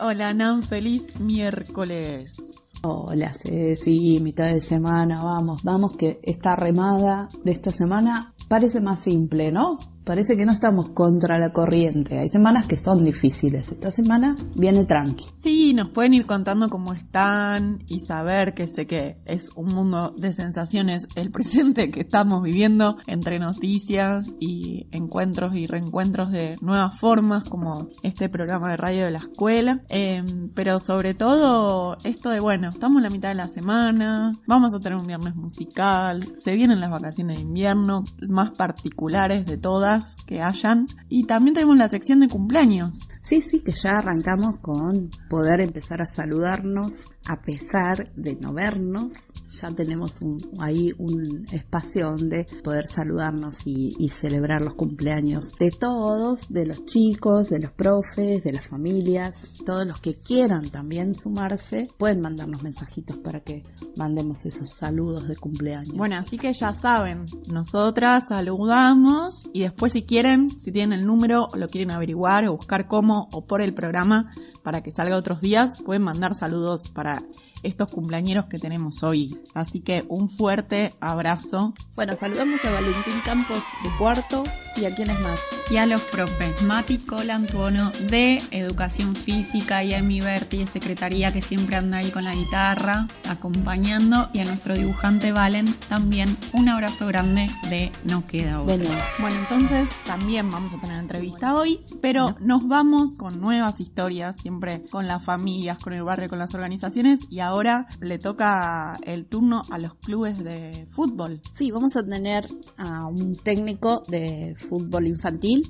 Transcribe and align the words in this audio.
Hola 0.00 0.32
Nan, 0.32 0.62
feliz 0.62 1.18
miércoles. 1.18 2.72
Hola 2.84 3.32
sí, 3.34 4.20
mitad 4.22 4.46
de 4.46 4.60
semana, 4.60 5.24
vamos, 5.24 5.64
vamos 5.64 5.96
que 5.96 6.20
esta 6.22 6.54
remada 6.54 7.28
de 7.42 7.50
esta 7.50 7.70
semana 7.70 8.32
parece 8.48 8.80
más 8.80 9.00
simple, 9.00 9.50
¿no? 9.50 9.76
Parece 10.08 10.38
que 10.38 10.46
no 10.46 10.52
estamos 10.52 10.88
contra 10.88 11.38
la 11.38 11.52
corriente. 11.52 12.18
Hay 12.18 12.30
semanas 12.30 12.66
que 12.66 12.78
son 12.78 13.04
difíciles. 13.04 13.72
Esta 13.72 13.90
semana 13.90 14.34
viene 14.56 14.86
tranqui. 14.86 15.26
Sí, 15.36 15.74
nos 15.74 15.90
pueden 15.90 16.14
ir 16.14 16.24
contando 16.24 16.70
cómo 16.70 16.94
están 16.94 17.84
y 17.88 18.00
saber 18.00 18.54
que 18.54 18.68
sé 18.68 18.86
que 18.86 19.18
es 19.26 19.50
un 19.54 19.66
mundo 19.66 20.14
de 20.16 20.32
sensaciones 20.32 21.08
el 21.14 21.30
presente 21.30 21.90
que 21.90 22.00
estamos 22.00 22.42
viviendo 22.42 22.96
entre 23.06 23.38
noticias 23.38 24.34
y 24.40 24.86
encuentros 24.92 25.54
y 25.54 25.66
reencuentros 25.66 26.32
de 26.32 26.56
nuevas 26.62 26.98
formas 26.98 27.46
como 27.46 27.90
este 28.02 28.30
programa 28.30 28.70
de 28.70 28.78
radio 28.78 29.04
de 29.04 29.10
la 29.10 29.18
escuela. 29.18 29.82
Em, 29.90 30.48
pero 30.54 30.80
sobre 30.80 31.12
todo 31.12 31.98
esto 32.02 32.30
de, 32.30 32.40
bueno, 32.40 32.70
estamos 32.70 32.96
en 32.96 33.02
la 33.02 33.10
mitad 33.10 33.28
de 33.28 33.34
la 33.34 33.48
semana, 33.48 34.28
vamos 34.46 34.74
a 34.74 34.80
tener 34.80 34.98
un 34.98 35.06
viernes 35.06 35.36
musical, 35.36 36.24
se 36.34 36.54
vienen 36.54 36.80
las 36.80 36.92
vacaciones 36.92 37.36
de 37.36 37.42
invierno 37.42 38.04
más 38.26 38.52
particulares 38.56 39.44
de 39.44 39.58
todas 39.58 39.97
que 40.26 40.42
hayan. 40.42 40.86
Y 41.08 41.24
también 41.24 41.54
tenemos 41.54 41.76
la 41.76 41.88
sección 41.88 42.20
de 42.20 42.28
cumpleaños. 42.28 43.08
Sí, 43.20 43.40
sí, 43.40 43.60
que 43.60 43.72
ya 43.72 43.92
arrancamos 43.92 44.58
con 44.60 45.10
poder 45.28 45.60
empezar 45.60 46.00
a 46.02 46.06
saludarnos 46.06 47.06
a 47.28 47.40
pesar 47.40 48.10
de 48.16 48.36
no 48.36 48.52
vernos. 48.52 49.30
Ya 49.60 49.70
tenemos 49.70 50.20
ahí 50.60 50.92
un 50.98 51.44
espacio 51.52 52.10
donde 52.10 52.46
poder 52.64 52.86
saludarnos 52.86 53.66
y, 53.66 53.94
y 53.98 54.08
celebrar 54.08 54.62
los 54.62 54.74
cumpleaños 54.74 55.52
de 55.58 55.70
todos, 55.70 56.48
de 56.48 56.66
los 56.66 56.84
chicos, 56.84 57.50
de 57.50 57.60
los 57.60 57.72
profes, 57.72 58.42
de 58.42 58.52
las 58.52 58.66
familias, 58.66 59.48
todos 59.64 59.86
los 59.86 60.00
que 60.00 60.14
quieran 60.16 60.68
también 60.70 61.14
sumarse, 61.14 61.88
pueden 61.98 62.20
mandarnos 62.20 62.62
mensajitos 62.62 63.16
para 63.16 63.40
que 63.40 63.64
mandemos 63.96 64.46
esos 64.46 64.70
saludos 64.70 65.28
de 65.28 65.36
cumpleaños. 65.36 65.94
Bueno, 65.94 66.16
así 66.16 66.38
que 66.38 66.52
ya 66.52 66.72
saben, 66.72 67.24
nosotras 67.52 68.28
saludamos 68.28 69.48
y 69.52 69.62
después 69.62 69.92
si 69.92 70.02
quieren, 70.02 70.48
si 70.48 70.72
tienen 70.72 71.00
el 71.00 71.06
número 71.06 71.46
o 71.52 71.56
lo 71.56 71.66
quieren 71.66 71.92
averiguar 71.92 72.46
o 72.46 72.56
buscar 72.56 72.86
cómo 72.86 73.28
o 73.32 73.44
por 73.44 73.60
el 73.60 73.74
programa 73.74 74.30
para 74.62 74.82
que 74.82 74.90
salga 74.90 75.16
otros 75.16 75.40
días, 75.40 75.82
pueden 75.82 76.02
mandar 76.02 76.34
saludos 76.34 76.88
para 76.88 77.17
Ceará. 77.18 77.47
Estos 77.62 77.90
cumpleañeros 77.92 78.46
que 78.46 78.58
tenemos 78.58 79.02
hoy. 79.02 79.38
Así 79.54 79.80
que 79.80 80.04
un 80.08 80.28
fuerte 80.28 80.92
abrazo. 81.00 81.74
Bueno, 81.94 82.14
saludamos 82.16 82.64
a 82.64 82.70
Valentín 82.70 83.20
Campos 83.24 83.64
de 83.82 83.90
Cuarto 83.98 84.44
y 84.76 84.84
a 84.84 84.94
quienes 84.94 85.18
más. 85.20 85.38
Y 85.70 85.76
a 85.76 85.86
los 85.86 86.00
profes 86.02 86.62
Mati 86.62 86.98
Colantuono 86.98 87.90
de 88.08 88.40
Educación 88.50 89.14
Física 89.14 89.84
y 89.84 89.92
a 89.92 89.98
Emi 89.98 90.20
Berti 90.20 90.58
de 90.58 90.66
Secretaría 90.66 91.32
que 91.32 91.42
siempre 91.42 91.76
anda 91.76 91.98
ahí 91.98 92.10
con 92.10 92.24
la 92.24 92.34
guitarra 92.34 93.06
acompañando 93.28 94.30
y 94.32 94.40
a 94.40 94.44
nuestro 94.44 94.74
dibujante 94.74 95.32
Valen 95.32 95.72
también 95.88 96.36
un 96.52 96.68
abrazo 96.68 97.06
grande 97.06 97.50
de 97.70 97.90
No 98.04 98.26
Queda 98.26 98.62
Otra. 98.62 98.76
Bueno, 98.76 98.90
bueno 99.18 99.36
entonces 99.38 99.88
también 100.06 100.50
vamos 100.50 100.72
a 100.74 100.80
tener 100.80 100.98
entrevista 100.98 101.54
hoy, 101.54 101.80
pero 102.00 102.36
nos 102.40 102.66
vamos 102.66 103.16
con 103.18 103.40
nuevas 103.40 103.80
historias, 103.80 104.36
siempre 104.36 104.82
con 104.90 105.06
las 105.06 105.24
familias, 105.24 105.82
con 105.82 105.92
el 105.92 106.02
barrio, 106.02 106.28
con 106.28 106.38
las 106.38 106.54
organizaciones 106.54 107.20
y 107.30 107.40
ahora 107.48 107.86
le 108.00 108.18
toca 108.18 108.92
el 109.02 109.26
turno 109.26 109.62
a 109.70 109.78
los 109.78 109.94
clubes 109.94 110.44
de 110.44 110.86
fútbol. 110.90 111.40
Sí, 111.52 111.70
vamos 111.70 111.96
a 111.96 112.04
tener 112.04 112.44
a 112.76 113.06
un 113.06 113.34
técnico 113.36 114.02
de 114.08 114.54
fútbol 114.56 115.06
infantil 115.06 115.62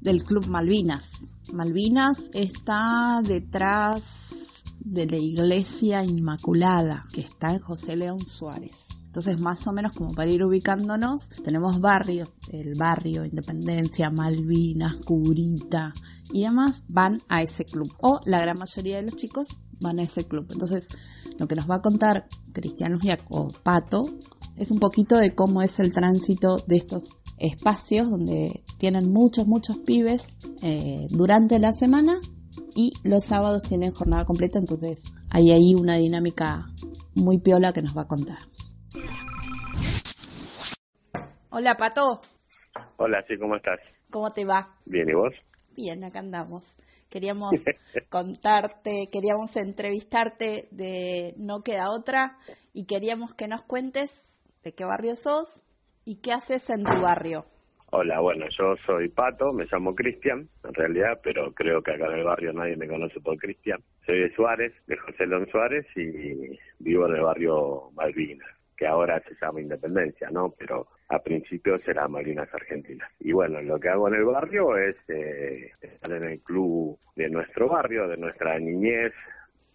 del 0.00 0.22
Club 0.24 0.46
Malvinas. 0.48 1.10
Malvinas 1.52 2.30
está 2.32 3.20
detrás 3.24 4.64
de 4.80 5.06
la 5.06 5.18
iglesia 5.18 6.04
Inmaculada, 6.04 7.06
que 7.12 7.20
está 7.20 7.48
en 7.48 7.58
José 7.58 7.96
León 7.96 8.24
Suárez. 8.24 9.00
Entonces, 9.06 9.40
más 9.40 9.66
o 9.66 9.72
menos 9.72 9.96
como 9.96 10.14
para 10.14 10.30
ir 10.30 10.44
ubicándonos, 10.44 11.30
tenemos 11.42 11.80
barrios, 11.80 12.30
el 12.52 12.74
barrio 12.78 13.24
Independencia, 13.24 14.10
Malvinas, 14.10 14.96
Curita 15.04 15.92
y 16.32 16.42
demás 16.42 16.84
van 16.88 17.20
a 17.28 17.42
ese 17.42 17.64
club. 17.64 17.90
O 18.02 18.20
la 18.26 18.40
gran 18.40 18.58
mayoría 18.58 18.96
de 18.96 19.02
los 19.04 19.16
chicos 19.16 19.48
van 19.80 19.98
a 19.98 20.02
ese 20.02 20.26
club. 20.26 20.46
Entonces, 20.50 20.86
lo 21.38 21.46
que 21.46 21.54
nos 21.54 21.68
va 21.70 21.76
a 21.76 21.82
contar 21.82 22.26
Cristian 22.52 22.92
Lujiak 22.92 23.22
o 23.30 23.48
Pato 23.62 24.02
es 24.56 24.70
un 24.70 24.78
poquito 24.78 25.16
de 25.16 25.34
cómo 25.34 25.62
es 25.62 25.78
el 25.80 25.92
tránsito 25.92 26.56
de 26.66 26.76
estos 26.76 27.20
espacios 27.38 28.10
donde 28.10 28.62
tienen 28.78 29.12
muchos, 29.12 29.46
muchos 29.46 29.76
pibes 29.78 30.22
eh, 30.62 31.06
durante 31.10 31.58
la 31.58 31.72
semana 31.72 32.18
y 32.74 32.92
los 33.04 33.24
sábados 33.24 33.62
tienen 33.62 33.92
jornada 33.92 34.24
completa, 34.24 34.58
entonces 34.58 35.02
hay 35.30 35.50
ahí 35.50 35.74
una 35.74 35.96
dinámica 35.96 36.66
muy 37.14 37.38
piola 37.38 37.72
que 37.72 37.82
nos 37.82 37.96
va 37.96 38.02
a 38.02 38.08
contar. 38.08 38.38
Hola 41.50 41.76
Pato. 41.76 42.20
Hola, 42.98 43.24
sí, 43.26 43.34
¿cómo 43.38 43.56
estás? 43.56 43.80
¿Cómo 44.10 44.30
te 44.30 44.44
va? 44.44 44.76
Bien, 44.84 45.08
¿y 45.08 45.14
vos? 45.14 45.32
Bien, 45.74 46.04
acá 46.04 46.20
andamos. 46.20 46.76
Queríamos 47.10 47.52
contarte, 48.10 49.08
queríamos 49.12 49.56
entrevistarte 49.56 50.68
de 50.70 51.34
No 51.36 51.62
Queda 51.62 51.90
Otra 51.90 52.38
y 52.72 52.86
queríamos 52.86 53.34
que 53.34 53.48
nos 53.48 53.62
cuentes 53.62 54.38
de 54.62 54.72
qué 54.72 54.84
barrio 54.84 55.16
sos 55.16 55.62
y 56.04 56.20
qué 56.20 56.32
haces 56.32 56.70
en 56.70 56.84
tu 56.84 57.00
barrio. 57.00 57.44
Hola, 57.92 58.20
bueno, 58.20 58.46
yo 58.58 58.74
soy 58.84 59.08
Pato, 59.08 59.52
me 59.52 59.64
llamo 59.70 59.94
Cristian, 59.94 60.40
en 60.64 60.74
realidad, 60.74 61.20
pero 61.22 61.52
creo 61.54 61.80
que 61.82 61.92
acá 61.92 62.06
en 62.06 62.18
el 62.18 62.24
barrio 62.24 62.52
nadie 62.52 62.76
me 62.76 62.88
conoce 62.88 63.20
por 63.20 63.36
Cristian. 63.36 63.80
Soy 64.04 64.20
de 64.20 64.32
Suárez, 64.32 64.72
de 64.86 64.96
José 64.96 65.26
León 65.26 65.46
Suárez 65.50 65.86
y 65.94 66.58
vivo 66.80 67.06
en 67.06 67.14
el 67.14 67.22
barrio 67.22 67.90
Malvinas, 67.94 68.48
que 68.76 68.86
ahora 68.86 69.20
se 69.20 69.34
llama 69.40 69.60
Independencia, 69.60 70.28
¿no? 70.30 70.54
Pero 70.58 70.86
a 71.08 71.18
principios 71.18 71.86
era 71.88 72.08
Malvinas 72.08 72.52
Argentinas. 72.52 73.10
Y 73.20 73.32
bueno, 73.32 73.60
lo 73.62 73.78
que 73.78 73.88
hago 73.88 74.08
en 74.08 74.14
el 74.14 74.24
barrio 74.24 74.76
es 74.76 74.96
eh, 75.08 75.70
estar 75.80 76.12
en 76.12 76.32
el 76.32 76.40
club 76.40 76.98
de 77.14 77.28
nuestro 77.28 77.68
barrio, 77.68 78.08
de 78.08 78.16
nuestra 78.16 78.58
niñez, 78.58 79.12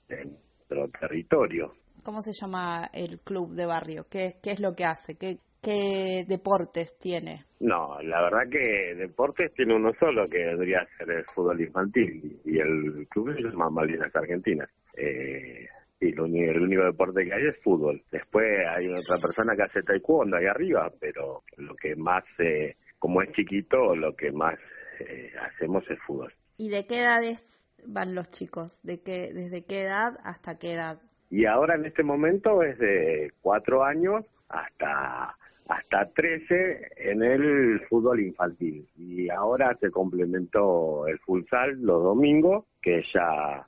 de 0.08 0.26
nuestro 0.26 0.88
territorio. 1.00 1.74
¿Cómo 2.04 2.22
se 2.22 2.32
llama 2.34 2.90
el 2.94 3.20
club 3.20 3.54
de 3.54 3.66
barrio? 3.66 4.06
¿Qué, 4.10 4.36
qué 4.42 4.52
es 4.52 4.60
lo 4.60 4.74
que 4.74 4.86
hace? 4.86 5.16
¿Qué, 5.18 5.38
¿Qué 5.62 6.26
deportes 6.28 6.98
tiene? 7.00 7.44
No, 7.60 8.02
la 8.02 8.24
verdad 8.24 8.50
que 8.50 8.96
deportes 8.96 9.54
tiene 9.54 9.76
uno 9.76 9.92
solo, 10.00 10.28
que 10.28 10.44
vendría 10.44 10.80
a 10.80 10.98
ser 10.98 11.12
el 11.12 11.26
fútbol 11.26 11.62
infantil, 11.62 12.42
y 12.44 12.58
el 12.58 13.08
club 13.08 13.36
se 13.36 13.44
llama 13.44 13.70
Malvinas 13.70 14.16
Argentinas. 14.16 14.70
Eh, 14.98 15.68
y 16.02 16.10
el 16.10 16.62
único 16.62 16.84
deporte 16.84 17.24
que 17.24 17.34
hay 17.34 17.46
es 17.46 17.58
fútbol. 17.64 18.04
Después 18.12 18.46
hay 18.76 18.88
otra 18.88 19.18
persona 19.18 19.54
que 19.56 19.64
hace 19.64 19.82
taekwondo 19.84 20.36
ahí 20.36 20.48
arriba, 20.48 20.92
pero 21.00 21.44
lo 21.58 21.76
que 21.76 21.96
más, 21.96 22.24
eh, 22.40 22.76
como 22.98 23.22
es 23.22 23.32
chiquito, 23.34 23.96
lo 23.96 24.16
que 24.16 24.32
más 24.32 24.58
eh, 25.00 25.32
hacemos 25.40 25.84
es 25.90 26.00
fútbol. 26.06 26.34
¿Y 26.58 26.70
de 26.70 26.88
qué 26.88 27.02
edades 27.02 27.70
van 27.86 28.16
los 28.16 28.30
chicos? 28.30 28.82
¿De 28.82 29.02
qué, 29.04 29.32
¿Desde 29.34 29.64
qué 29.66 29.82
edad 29.82 30.14
hasta 30.24 30.58
qué 30.58 30.74
edad? 30.74 31.00
Y 31.32 31.46
ahora 31.46 31.76
en 31.76 31.86
este 31.86 32.04
momento 32.04 32.62
es 32.62 32.78
de 32.78 33.32
cuatro 33.42 33.84
años 33.84 34.26
hasta 34.50 35.34
hasta 35.72 36.06
13 36.06 36.92
en 36.98 37.24
el 37.24 37.80
fútbol 37.88 38.20
infantil. 38.20 38.86
Y 38.98 39.30
ahora 39.30 39.76
se 39.80 39.90
complementó 39.90 41.08
el 41.08 41.18
futsal 41.20 41.82
los 41.82 42.04
domingos, 42.04 42.66
que 42.82 43.04
ya 43.14 43.66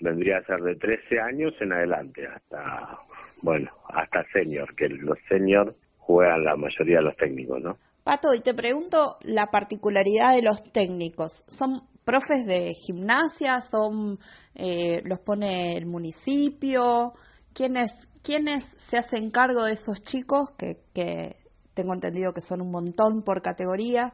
vendría 0.00 0.38
a 0.38 0.44
ser 0.44 0.60
de 0.60 0.76
13 0.76 1.20
años 1.20 1.54
en 1.60 1.72
adelante, 1.72 2.26
hasta, 2.26 2.98
bueno, 3.42 3.68
hasta 3.88 4.24
senior, 4.32 4.72
que 4.76 4.88
los 4.88 5.18
senior 5.28 5.74
juegan 5.98 6.44
la 6.44 6.56
mayoría 6.56 6.98
de 6.98 7.02
los 7.02 7.16
técnicos, 7.16 7.60
¿no? 7.60 7.76
Pato, 8.04 8.34
y 8.34 8.40
te 8.40 8.54
pregunto 8.54 9.18
la 9.22 9.48
particularidad 9.48 10.34
de 10.34 10.42
los 10.42 10.62
técnicos. 10.72 11.44
¿Son 11.48 11.82
profes 12.04 12.46
de 12.46 12.72
gimnasia? 12.74 13.60
¿Son 13.60 14.18
eh, 14.54 15.02
los 15.04 15.20
pone 15.20 15.76
el 15.76 15.86
municipio? 15.86 17.12
¿Quiénes, 17.52 17.92
¿Quiénes 18.22 18.64
se 18.78 18.96
hacen 18.96 19.30
cargo 19.30 19.64
de 19.64 19.72
esos 19.72 20.02
chicos 20.02 20.50
que, 20.56 21.36
tengo 21.74 21.94
entendido 21.94 22.32
que 22.32 22.40
son 22.40 22.62
un 22.62 22.70
montón 22.70 23.22
por 23.22 23.42
categoría? 23.42 24.12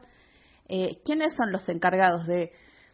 Eh, 0.67 0.97
¿Quiénes 1.05 1.33
son 1.33 1.51
los 1.51 1.69
encargados 1.69 2.27
de, 2.27 2.51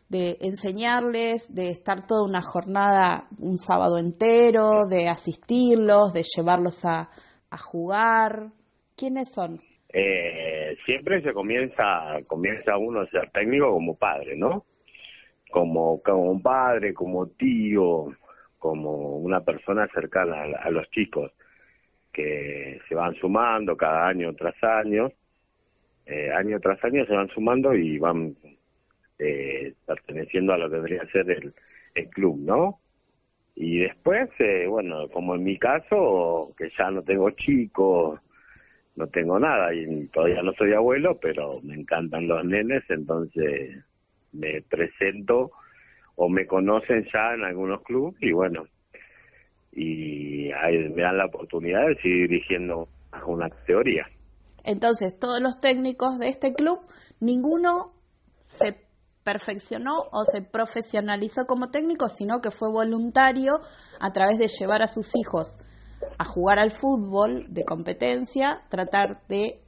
de 0.09 0.37
enseñarles, 0.41 1.53
de 1.53 1.69
estar 1.69 2.05
toda 2.05 2.23
una 2.23 2.41
jornada, 2.41 3.27
un 3.39 3.57
sábado 3.57 3.97
entero, 3.97 4.85
de 4.87 5.09
asistirlos, 5.09 6.13
de 6.13 6.23
llevarlos 6.23 6.85
a, 6.85 7.09
a 7.49 7.57
jugar? 7.57 8.51
¿Quiénes 8.95 9.29
son? 9.33 9.59
Eh, 9.95 10.42
siempre 10.85 11.21
se 11.21 11.33
comienza, 11.33 12.19
comienza 12.27 12.77
uno 12.77 13.01
a 13.01 13.07
ser 13.07 13.29
técnico 13.31 13.71
como 13.71 13.95
padre, 13.95 14.35
¿no? 14.35 14.65
Como, 15.51 16.01
como 16.01 16.31
un 16.31 16.41
padre, 16.41 16.93
como 16.93 17.27
tío, 17.27 18.15
como 18.57 19.17
una 19.17 19.41
persona 19.41 19.87
cercana 19.93 20.43
a, 20.61 20.69
los 20.71 20.89
chicos 20.89 21.31
que 22.11 22.79
se 22.87 22.95
van 22.95 23.15
sumando 23.15 23.75
cada 23.75 24.07
año 24.07 24.33
tras 24.33 24.55
año, 24.63 25.11
eh, 26.05 26.31
año 26.31 26.59
tras 26.59 26.83
año 26.83 27.05
se 27.05 27.13
van 27.13 27.29
sumando 27.29 27.73
y 27.73 27.97
van 27.97 28.35
eh, 29.19 29.73
perteneciendo 29.85 30.53
a 30.53 30.57
lo 30.57 30.69
que 30.69 30.75
debería 30.77 31.05
ser 31.11 31.29
el, 31.29 31.53
el 31.95 32.09
club, 32.09 32.39
¿no? 32.39 32.79
Y 33.55 33.79
después, 33.79 34.29
eh, 34.39 34.65
bueno, 34.67 35.07
como 35.09 35.35
en 35.35 35.43
mi 35.43 35.57
caso, 35.57 36.53
que 36.57 36.69
ya 36.77 36.89
no 36.89 37.03
tengo 37.03 37.29
chicos, 37.31 38.19
no 38.95 39.07
tengo 39.07 39.39
nada 39.39 39.73
y 39.73 40.07
todavía 40.07 40.41
no 40.41 40.53
soy 40.53 40.73
abuelo, 40.73 41.17
pero 41.19 41.49
me 41.63 41.75
encantan 41.75 42.27
los 42.27 42.45
nenes, 42.45 42.83
entonces 42.89 43.83
me 44.31 44.61
presento 44.61 45.51
o 46.15 46.29
me 46.29 46.45
conocen 46.45 47.05
ya 47.11 47.33
en 47.33 47.43
algunos 47.43 47.81
clubes 47.81 48.15
y 48.21 48.31
bueno, 48.31 48.65
y 49.71 50.51
ahí 50.51 50.89
me 50.89 51.01
dan 51.01 51.17
la 51.17 51.25
oportunidad 51.25 51.87
de 51.87 51.95
seguir 51.95 52.29
dirigiendo 52.29 52.87
una 53.25 53.49
teoría. 53.65 54.07
Entonces, 54.63 55.19
todos 55.19 55.41
los 55.41 55.59
técnicos 55.59 56.19
de 56.19 56.29
este 56.29 56.53
club, 56.53 56.79
ninguno 57.19 57.93
se 58.39 58.77
perfeccionó 59.23 59.93
o 60.11 60.23
se 60.25 60.41
profesionalizó 60.41 61.45
como 61.45 61.69
técnico, 61.69 62.07
sino 62.09 62.41
que 62.41 62.51
fue 62.51 62.69
voluntario 62.71 63.59
a 63.99 64.11
través 64.11 64.37
de 64.37 64.47
llevar 64.47 64.81
a 64.81 64.87
sus 64.87 65.11
hijos 65.15 65.57
a 66.17 66.25
jugar 66.25 66.59
al 66.59 66.71
fútbol 66.71 67.45
de 67.49 67.63
competencia, 67.63 68.63
tratar 68.69 69.25
de 69.27 69.63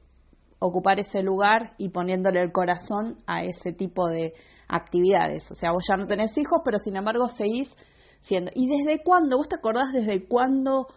ocupar 0.60 1.00
ese 1.00 1.22
lugar 1.24 1.76
y 1.78 1.90
poniéndole 1.90 2.42
el 2.42 2.52
corazón 2.52 3.18
a 3.28 3.44
ese 3.44 3.74
tipo 3.74 4.08
de 4.08 4.34
actividades. 4.68 5.52
O 5.52 5.56
sea, 5.56 5.72
vos 5.72 5.86
ya 5.88 5.98
no 5.98 6.08
tenés 6.08 6.38
hijos, 6.38 6.62
pero 6.64 6.78
sin 6.80 6.96
embargo 6.96 7.28
seguís 7.28 7.76
siendo. 8.22 8.52
¿Y 8.56 8.68
desde 8.68 9.04
cuándo? 9.04 9.38
¿Vos 9.38 9.50
te 9.50 9.56
acordás 9.56 9.92
desde 9.94 10.28
cuándo 10.28 10.88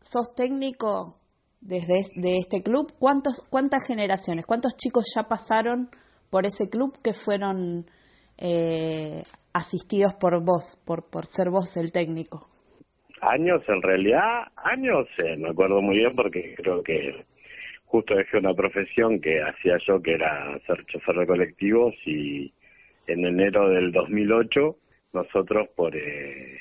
sos 0.00 0.34
técnico 0.34 1.18
desde 1.60 2.02
de 2.16 2.38
este 2.38 2.62
club? 2.62 2.92
¿Cuántos, 2.98 3.42
¿Cuántas 3.50 3.84
generaciones? 3.86 4.46
¿Cuántos 4.46 4.76
chicos 4.76 5.06
ya 5.14 5.24
pasaron 5.24 5.90
por 6.30 6.46
ese 6.46 6.68
club 6.68 6.98
que 7.02 7.12
fueron 7.12 7.86
eh, 8.38 9.22
asistidos 9.52 10.14
por 10.14 10.42
vos, 10.42 10.78
por, 10.84 11.04
por 11.10 11.26
ser 11.26 11.50
vos 11.50 11.76
el 11.76 11.92
técnico? 11.92 12.51
Años, 13.32 13.62
en 13.66 13.80
realidad, 13.80 14.42
años, 14.56 15.08
eh, 15.16 15.38
me 15.38 15.48
acuerdo 15.48 15.80
muy 15.80 15.96
bien 15.96 16.14
porque 16.14 16.54
creo 16.54 16.82
que 16.82 17.24
justo 17.86 18.14
dejé 18.14 18.36
una 18.36 18.52
profesión 18.52 19.22
que 19.22 19.40
hacía 19.40 19.78
yo, 19.86 20.02
que 20.02 20.12
era 20.12 20.60
ser 20.66 20.84
chofer 20.84 21.16
de 21.16 21.26
colectivos, 21.26 21.94
y 22.04 22.52
en 23.06 23.24
enero 23.24 23.70
del 23.70 23.90
2008 23.90 24.76
nosotros 25.14 25.66
por, 25.74 25.96
eh, 25.96 26.58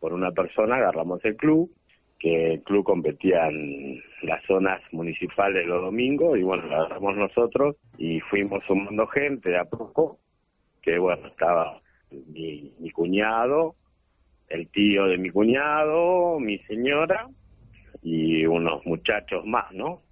por 0.00 0.14
una 0.14 0.30
persona 0.30 0.76
agarramos 0.76 1.22
el 1.26 1.36
club, 1.36 1.70
que 2.18 2.54
el 2.54 2.62
club 2.62 2.84
competía 2.84 3.46
en 3.48 4.02
las 4.22 4.42
zonas 4.46 4.80
municipales 4.92 5.68
los 5.68 5.82
domingos, 5.82 6.38
y 6.38 6.42
bueno, 6.42 6.68
lo 6.68 6.76
agarramos 6.76 7.16
nosotros 7.18 7.76
y 7.98 8.18
fuimos 8.20 8.64
sumando 8.64 9.06
gente 9.08 9.50
de 9.50 9.58
a 9.58 9.66
poco, 9.66 10.18
que 10.80 10.98
bueno, 10.98 11.26
estaba 11.26 11.82
mi, 12.10 12.72
mi 12.78 12.90
cuñado, 12.92 13.74
el 14.48 14.68
tío 14.68 15.06
de 15.06 15.18
mi 15.18 15.30
cuñado, 15.30 16.38
mi 16.40 16.58
señora 16.60 17.28
y 18.02 18.46
unos 18.46 18.84
muchachos 18.86 19.44
más, 19.44 19.72
¿no? 19.72 20.02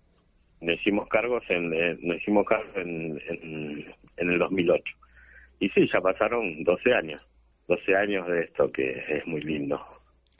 Nos 0.61 0.81
hicimos 0.81 1.09
cargos 1.09 1.43
en, 1.49 1.73
eh, 1.73 1.97
nos 2.00 2.17
hicimos 2.17 2.47
cargos 2.47 2.77
en, 2.77 3.21
en, 3.29 4.31
el 4.31 4.38
2008. 4.38 4.83
Y 5.61 5.69
sí, 5.71 5.88
ya 5.93 6.00
pasaron 6.00 6.65
12 6.65 6.94
años, 6.94 7.23
12 7.69 7.94
años 7.94 8.27
de 8.27 8.41
esto 8.41 8.71
que 8.73 8.91
es 9.09 9.27
muy 9.27 9.43
lindo. 9.43 9.81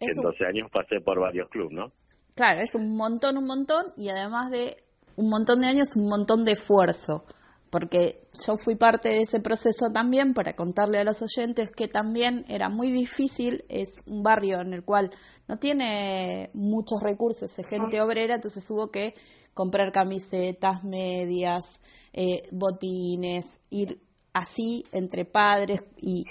en 0.00 0.22
12 0.22 0.44
años 0.46 0.70
pasé 0.70 1.00
por 1.00 1.20
varios 1.20 1.49
clubes, 1.49 1.72
¿no? 1.72 1.92
Claro, 2.34 2.60
es 2.60 2.75
un 2.75 2.96
montón, 2.96 3.38
un 3.38 3.46
montón 3.46 3.84
y 3.96 4.10
además 4.10 4.50
de 4.50 4.75
un 5.16 5.31
montón 5.31 5.60
de 5.60 5.69
años, 5.69 5.96
un 5.96 6.08
montón 6.08 6.44
de 6.44 6.52
esfuerzo 6.52 7.25
porque 7.70 8.28
yo 8.46 8.56
fui 8.56 8.76
parte 8.76 9.08
de 9.08 9.20
ese 9.22 9.40
proceso 9.40 9.86
también 9.92 10.34
para 10.34 10.54
contarle 10.54 10.98
a 10.98 11.04
los 11.04 11.20
oyentes 11.22 11.70
que 11.72 11.88
también 11.88 12.44
era 12.48 12.68
muy 12.68 12.90
difícil, 12.90 13.64
es 13.68 13.88
un 14.06 14.22
barrio 14.22 14.60
en 14.60 14.72
el 14.72 14.84
cual 14.84 15.10
no 15.49 15.58
tiene 15.58 16.50
muchos 16.54 17.02
recursos, 17.02 17.58
es 17.58 17.66
gente 17.66 18.00
obrera, 18.00 18.37
entonces 18.37 18.68
hubo 18.70 18.90
que 18.90 19.14
comprar 19.52 19.90
camisetas, 19.90 20.85
medias, 20.85 21.80
eh, 22.12 22.42
botines, 22.52 23.61
ir 23.70 24.00
así 24.32 24.85
entre 24.92 25.25
padres 25.25 25.80
y, 25.96 26.25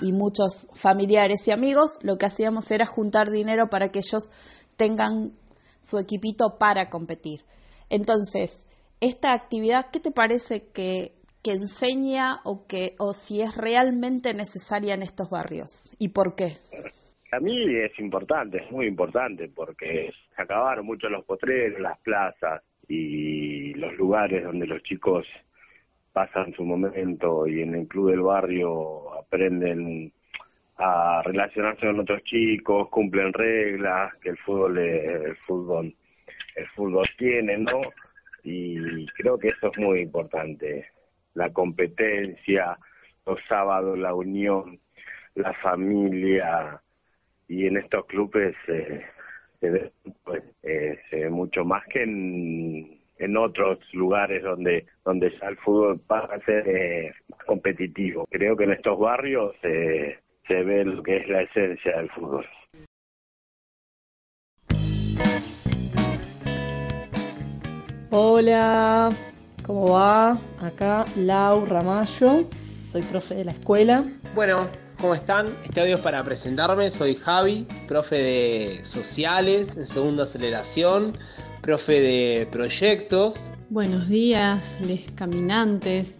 y 0.00 0.12
muchos 0.12 0.68
familiares 0.74 1.46
y 1.46 1.50
amigos, 1.50 1.98
lo 2.00 2.16
que 2.16 2.26
hacíamos 2.26 2.70
era 2.70 2.86
juntar 2.86 3.30
dinero 3.30 3.68
para 3.70 3.90
que 3.90 3.98
ellos 3.98 4.24
tengan 4.76 5.34
su 5.80 5.98
equipito 5.98 6.56
para 6.58 6.88
competir. 6.88 7.44
Entonces, 7.90 8.66
esta 9.00 9.32
actividad, 9.32 9.86
¿qué 9.92 10.00
te 10.00 10.10
parece 10.10 10.70
que, 10.72 11.12
que 11.42 11.52
enseña 11.52 12.36
o, 12.44 12.66
que, 12.66 12.94
o 12.98 13.12
si 13.12 13.42
es 13.42 13.56
realmente 13.56 14.32
necesaria 14.32 14.94
en 14.94 15.02
estos 15.02 15.30
barrios 15.30 15.84
y 15.98 16.08
por 16.08 16.34
qué? 16.34 16.56
A 17.32 17.40
mí 17.40 17.76
es 17.76 17.98
importante, 17.98 18.58
es 18.58 18.70
muy 18.70 18.86
importante, 18.86 19.48
porque 19.48 20.10
se 20.34 20.42
acabaron 20.42 20.86
mucho 20.86 21.08
los 21.08 21.24
potreros, 21.24 21.80
las 21.80 21.98
plazas 21.98 22.62
y 22.88 23.74
los 23.74 23.92
lugares 23.94 24.44
donde 24.44 24.66
los 24.66 24.82
chicos 24.82 25.26
pasan 26.12 26.54
su 26.54 26.64
momento 26.64 27.46
y 27.46 27.60
en 27.62 27.74
el 27.74 27.88
club 27.88 28.10
del 28.10 28.20
barrio 28.20 29.14
aprenden 29.18 30.12
a 30.76 31.22
relacionarse 31.24 31.86
con 31.86 32.00
otros 32.00 32.22
chicos, 32.22 32.88
cumplen 32.88 33.32
reglas 33.32 34.14
que 34.22 34.30
el 34.30 34.38
fútbol 34.38 34.78
el 34.78 35.36
fútbol 35.38 35.94
el 36.56 36.66
fútbol 36.68 37.08
tiene, 37.18 37.58
¿no? 37.58 37.80
Y 38.44 39.06
creo 39.06 39.38
que 39.38 39.48
eso 39.48 39.72
es 39.72 39.78
muy 39.78 40.00
importante. 40.00 40.86
La 41.32 41.50
competencia, 41.50 42.78
los 43.26 43.40
sábados, 43.48 43.98
la 43.98 44.14
unión, 44.14 44.78
la 45.34 45.52
familia 45.54 46.80
y 47.48 47.66
en 47.66 47.78
estos 47.78 48.06
clubes 48.06 48.54
eh, 48.68 49.02
se, 49.60 49.70
ve, 49.70 49.92
pues, 50.22 50.42
eh, 50.62 51.00
se 51.10 51.16
ve 51.16 51.30
mucho 51.30 51.64
más 51.64 51.84
que 51.86 52.02
en, 52.02 53.00
en 53.18 53.36
otros 53.36 53.78
lugares 53.94 54.42
donde 54.42 54.86
donde 55.04 55.30
ya 55.38 55.48
el 55.48 55.56
fútbol 55.58 56.00
pasa 56.06 56.34
a 56.34 56.40
ser 56.40 56.68
eh, 56.68 57.14
competitivo. 57.46 58.26
Creo 58.30 58.56
que 58.56 58.64
en 58.64 58.72
estos 58.72 58.98
barrios 58.98 59.54
se 59.60 60.18
ve 60.48 60.84
lo 60.84 61.02
que 61.02 61.16
es 61.16 61.28
la 61.28 61.42
esencia 61.42 61.96
del 61.96 62.10
fútbol. 62.10 62.46
Hola, 68.36 69.10
¿cómo 69.64 69.92
va? 69.92 70.36
Acá 70.60 71.04
Lau 71.14 71.64
Ramallo, 71.66 72.48
soy 72.84 73.02
profe 73.02 73.36
de 73.36 73.44
la 73.44 73.52
escuela. 73.52 74.02
Bueno, 74.34 74.66
¿cómo 75.00 75.14
están? 75.14 75.54
Este 75.64 75.80
audio 75.80 75.94
es 75.94 76.00
para 76.00 76.24
presentarme, 76.24 76.90
soy 76.90 77.14
Javi, 77.14 77.64
profe 77.86 78.16
de 78.16 78.80
sociales 78.84 79.76
en 79.76 79.86
segunda 79.86 80.24
aceleración, 80.24 81.12
profe 81.62 82.00
de 82.00 82.48
proyectos. 82.50 83.52
Buenos 83.70 84.08
días, 84.08 84.80
les 84.80 85.06
caminantes. 85.12 86.18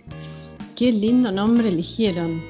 Qué 0.77 0.93
lindo 0.93 1.33
nombre 1.33 1.69
eligieron. 1.69 2.45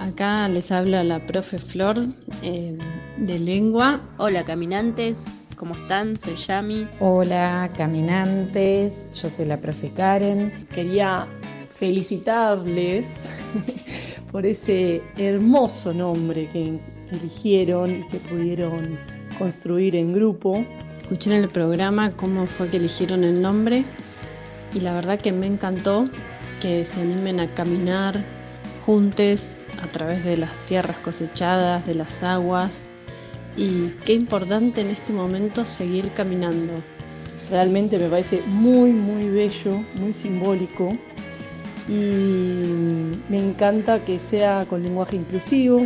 Acá 0.00 0.48
les 0.48 0.72
habla 0.72 1.04
la 1.04 1.24
profe 1.26 1.58
Flor 1.58 1.98
eh, 2.42 2.74
de 3.18 3.38
lengua. 3.40 4.00
Hola 4.16 4.42
caminantes, 4.46 5.26
¿cómo 5.56 5.74
están? 5.74 6.18
Soy 6.18 6.34
Yami. 6.34 6.86
Hola 7.00 7.70
caminantes, 7.76 9.06
yo 9.14 9.30
soy 9.30 9.46
la 9.46 9.56
profe 9.56 9.90
Karen. 9.90 10.66
Quería 10.72 11.26
felicitarles 11.68 13.32
por 14.32 14.44
ese 14.44 15.02
hermoso 15.16 15.94
nombre 15.94 16.48
que 16.50 16.78
eligieron 17.10 18.00
y 18.00 18.06
que 18.08 18.18
pudieron 18.18 18.98
construir 19.38 19.96
en 19.96 20.12
grupo. 20.12 20.64
Escuché 21.02 21.34
en 21.34 21.42
el 21.42 21.48
programa 21.48 22.12
cómo 22.16 22.46
fue 22.46 22.68
que 22.68 22.76
eligieron 22.76 23.24
el 23.24 23.40
nombre 23.40 23.84
y 24.74 24.80
la 24.80 24.92
verdad 24.92 25.18
que 25.18 25.32
me 25.32 25.46
encantó 25.46 26.04
que 26.60 26.84
se 26.84 27.00
animen 27.00 27.40
a 27.40 27.46
caminar 27.46 28.22
juntos 28.84 29.64
a 29.82 29.86
través 29.86 30.24
de 30.24 30.36
las 30.36 30.58
tierras 30.66 30.98
cosechadas, 30.98 31.86
de 31.86 31.94
las 31.94 32.22
aguas 32.22 32.90
y 33.56 33.88
qué 34.04 34.12
importante 34.12 34.82
en 34.82 34.90
este 34.90 35.12
momento 35.12 35.64
seguir 35.64 36.10
caminando. 36.12 36.74
Realmente 37.50 37.98
me 37.98 38.08
parece 38.08 38.42
muy, 38.46 38.92
muy 38.92 39.28
bello, 39.28 39.82
muy 39.94 40.12
simbólico 40.12 40.92
y 41.88 43.14
me 43.28 43.38
encanta 43.38 44.04
que 44.04 44.18
sea 44.18 44.66
con 44.68 44.82
lenguaje 44.82 45.16
inclusivo. 45.16 45.84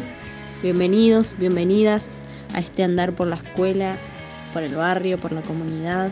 Bienvenidos, 0.62 1.36
bienvenidas 1.38 2.16
a 2.54 2.60
este 2.60 2.82
andar 2.82 3.12
por 3.12 3.28
la 3.28 3.36
escuela, 3.36 3.96
por 4.52 4.62
el 4.62 4.74
barrio, 4.74 5.18
por 5.18 5.32
la 5.32 5.42
comunidad, 5.42 6.10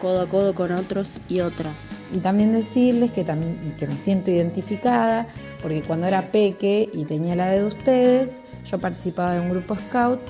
codo 0.00 0.22
a 0.22 0.28
codo 0.28 0.54
con 0.54 0.72
otros 0.72 1.20
y 1.28 1.40
otras. 1.40 1.92
Y 2.12 2.18
también 2.18 2.52
decirles 2.52 3.12
que, 3.12 3.24
también, 3.24 3.74
que 3.78 3.86
me 3.86 3.96
siento 3.96 4.30
identificada, 4.30 5.28
porque 5.62 5.82
cuando 5.82 6.06
era 6.06 6.32
peque 6.32 6.88
y 6.92 7.04
tenía 7.04 7.36
la 7.36 7.50
de 7.50 7.64
ustedes, 7.64 8.32
yo 8.68 8.78
participaba 8.78 9.34
de 9.34 9.40
un 9.40 9.50
grupo 9.50 9.76
scout 9.76 10.20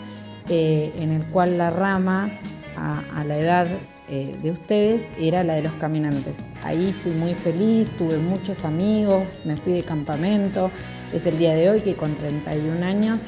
eh, 0.48 0.92
en 0.96 1.12
el 1.12 1.24
cual 1.26 1.58
la 1.58 1.70
rama 1.70 2.30
a, 2.76 3.24
la 3.24 3.36
edad 3.36 3.66
eh, 4.08 4.34
de 4.42 4.50
ustedes 4.50 5.06
era 5.18 5.42
la 5.42 5.54
de 5.54 5.62
los 5.62 5.72
caminantes. 5.74 6.38
Ahí 6.62 6.92
fui 6.92 7.12
muy 7.12 7.34
feliz, 7.34 7.88
tuve 7.98 8.16
muchos 8.18 8.64
amigos, 8.64 9.42
me 9.44 9.56
fui 9.56 9.72
de 9.72 9.82
campamento. 9.82 10.70
Es 11.12 11.26
el 11.26 11.38
día 11.38 11.54
de 11.54 11.70
hoy 11.70 11.80
que 11.80 11.94
con 11.94 12.14
31 12.14 12.84
años 12.84 13.22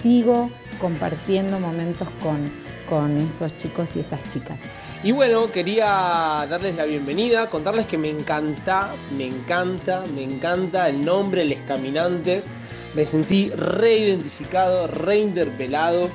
sigo 0.00 0.50
compartiendo 0.80 1.60
momentos 1.60 2.08
con, 2.22 2.50
con 2.88 3.16
esos 3.18 3.56
chicos 3.58 3.90
y 3.94 4.00
esas 4.00 4.22
chicas. 4.28 4.58
Y 5.04 5.12
bueno, 5.12 5.52
quería 5.52 6.46
darles 6.48 6.76
la 6.76 6.86
bienvenida, 6.86 7.50
contarles 7.50 7.86
que 7.86 7.98
me 7.98 8.08
encanta, 8.08 8.88
me 9.16 9.26
encanta, 9.26 10.02
me 10.14 10.24
encanta 10.24 10.88
el 10.88 11.04
nombre 11.04 11.44
Les 11.44 11.60
Caminantes. 11.60 12.50
Me 12.94 13.04
sentí 13.04 13.50
reidentificado, 13.50 14.86
reinterpelado 14.86 16.08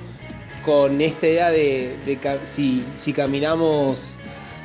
con 0.70 1.02
esta 1.02 1.28
idea 1.28 1.50
de, 1.50 1.96
de 2.06 2.20
si, 2.44 2.84
si 2.96 3.12
caminamos 3.12 4.14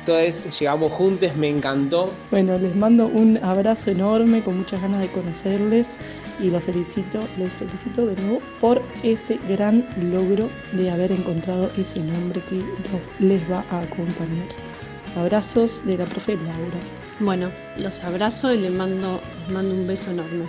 entonces 0.01 0.59
llegamos 0.59 0.91
juntos, 0.91 1.35
me 1.35 1.49
encantó. 1.49 2.11
Bueno, 2.29 2.59
les 2.59 2.75
mando 2.75 3.07
un 3.07 3.43
abrazo 3.43 3.89
enorme, 3.89 4.43
con 4.43 4.59
muchas 4.59 4.79
ganas 4.83 5.01
de 5.01 5.07
conocerles 5.07 5.97
y 6.39 6.51
los 6.51 6.63
felicito, 6.63 7.19
les 7.39 7.55
felicito 7.55 8.05
de 8.05 8.15
nuevo 8.21 8.39
por 8.61 8.83
este 9.01 9.39
gran 9.49 9.83
logro 10.11 10.47
de 10.73 10.91
haber 10.91 11.11
encontrado 11.11 11.71
ese 11.75 12.01
nombre 12.01 12.39
que 12.47 12.61
les 13.17 13.41
va 13.51 13.65
a 13.71 13.81
acompañar. 13.81 14.45
Abrazos 15.17 15.83
de 15.87 15.97
la 15.97 16.05
profe 16.05 16.35
Laura. 16.35 16.79
Bueno, 17.19 17.49
los 17.77 18.03
abrazo 18.03 18.53
y 18.53 18.59
les 18.59 18.71
mando, 18.71 19.19
les 19.39 19.55
mando 19.55 19.73
un 19.73 19.87
beso 19.87 20.11
enorme. 20.11 20.45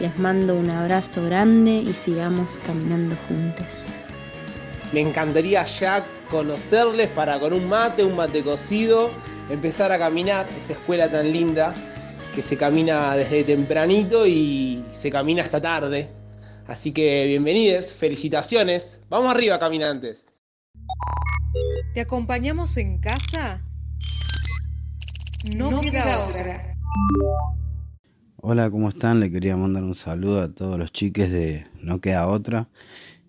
Les 0.00 0.18
mando 0.18 0.56
un 0.56 0.70
abrazo 0.70 1.24
grande 1.24 1.70
y 1.72 1.92
sigamos 1.92 2.58
caminando 2.64 3.14
juntos. 3.28 3.86
Me 4.92 5.00
encantaría 5.00 5.64
ya 5.64 6.04
conocerles 6.30 7.10
para 7.12 7.38
con 7.38 7.52
un 7.52 7.68
mate, 7.68 8.04
un 8.04 8.16
mate 8.16 8.42
cocido, 8.42 9.10
empezar 9.50 9.92
a 9.92 9.98
caminar 9.98 10.48
esa 10.56 10.72
escuela 10.72 11.10
tan 11.10 11.32
linda 11.32 11.74
que 12.34 12.42
se 12.42 12.56
camina 12.56 13.14
desde 13.14 13.44
tempranito 13.44 14.26
y 14.26 14.84
se 14.92 15.10
camina 15.10 15.42
hasta 15.42 15.60
tarde. 15.60 16.08
Así 16.66 16.92
que 16.92 17.26
bienvenidos, 17.26 17.92
felicitaciones. 17.92 19.00
Vamos 19.08 19.34
arriba, 19.34 19.58
caminantes. 19.58 20.26
¿Te 21.94 22.00
acompañamos 22.00 22.76
en 22.76 22.98
casa? 22.98 23.62
No, 25.54 25.70
no 25.70 25.80
queda 25.80 26.24
otra. 26.24 26.76
Hola, 28.44 28.68
¿cómo 28.72 28.88
están? 28.88 29.20
Le 29.20 29.30
quería 29.30 29.56
mandar 29.56 29.84
un 29.84 29.94
saludo 29.94 30.42
a 30.42 30.48
todos 30.48 30.76
los 30.76 30.92
chiques 30.92 31.30
de 31.30 31.64
No 31.80 32.00
Queda 32.00 32.26
Otra 32.26 32.68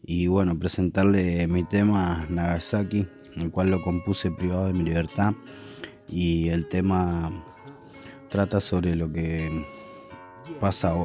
y 0.01 0.25
bueno, 0.25 0.57
presentarle 0.57 1.45
mi 1.45 1.63
tema 1.63 2.25
Nagasaki, 2.31 3.05
el 3.35 3.51
cual 3.51 3.69
lo 3.69 3.83
compuse 3.83 4.31
privado 4.31 4.65
de 4.65 4.73
mi 4.73 4.83
libertad 4.83 5.35
y 6.09 6.49
el 6.49 6.67
tema 6.67 7.31
trata 8.31 8.59
sobre 8.59 8.95
lo 8.95 9.13
que 9.13 9.67
pasa 10.59 10.95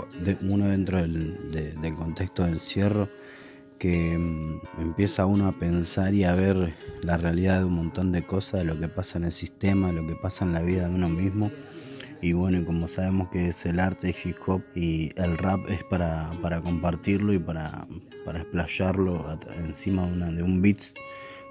uno 0.41 0.69
dentro 0.71 1.03
del, 1.03 1.77
del 1.79 1.95
contexto 1.95 2.45
de 2.45 2.53
encierro 2.53 3.11
que 3.79 4.17
mm, 4.17 4.81
empieza 4.81 5.27
uno 5.27 5.49
a 5.49 5.53
pensar 5.53 6.15
y 6.15 6.25
a 6.25 6.33
ver 6.33 6.73
la 7.03 7.19
realidad 7.19 7.59
de 7.59 7.67
un 7.67 7.75
montón 7.75 8.11
de 8.13 8.25
cosas, 8.25 8.61
de 8.61 8.65
lo 8.65 8.81
que 8.81 8.89
pasa 8.89 9.19
en 9.19 9.25
el 9.25 9.33
sistema, 9.33 9.89
de 9.89 10.01
lo 10.01 10.07
que 10.07 10.15
pasa 10.15 10.47
en 10.47 10.55
la 10.55 10.63
vida 10.63 10.89
de 10.89 10.95
uno 10.95 11.11
mismo 11.11 11.51
y 12.21 12.33
bueno, 12.33 12.65
como 12.65 12.89
sabemos 12.89 13.29
que 13.29 13.49
es 13.49 13.65
el 13.65 13.79
arte 13.79 14.15
hip 14.25 14.37
hop 14.47 14.63
y 14.75 15.11
el 15.17 15.39
rap 15.39 15.61
es 15.69 15.85
para, 15.85 16.29
para 16.43 16.61
compartirlo 16.61 17.33
y 17.33 17.39
para, 17.39 17.87
para 18.25 18.41
explayarlo 18.41 19.39
encima 19.57 20.07
de, 20.07 20.43
un 20.43 20.61
beat, 20.61 20.79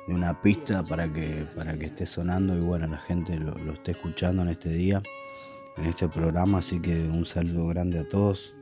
de 0.08 0.14
una 0.14 0.42
pista 0.42 0.84
para 0.84 1.12
que, 1.12 1.46
para 1.56 1.78
que 1.78 1.86
esté 1.86 2.06
sonando 2.06 2.58
y 2.58 2.60
bueno, 2.60 2.88
la 2.88 2.98
gente 2.98 3.38
lo, 3.38 3.58
lo 3.58 3.74
esté 3.74 3.92
escuchando 3.92 4.42
en 4.42 4.50
este 4.50 4.70
día, 4.70 5.02
en 5.78 5.86
este 5.86 6.10
programa. 6.10 6.58
Así 6.58 6.82
que 6.82 7.04
un 7.04 7.26
saludo 7.26 7.68
grande 7.68 8.00
a 8.00 8.10
todos, 8.10 8.54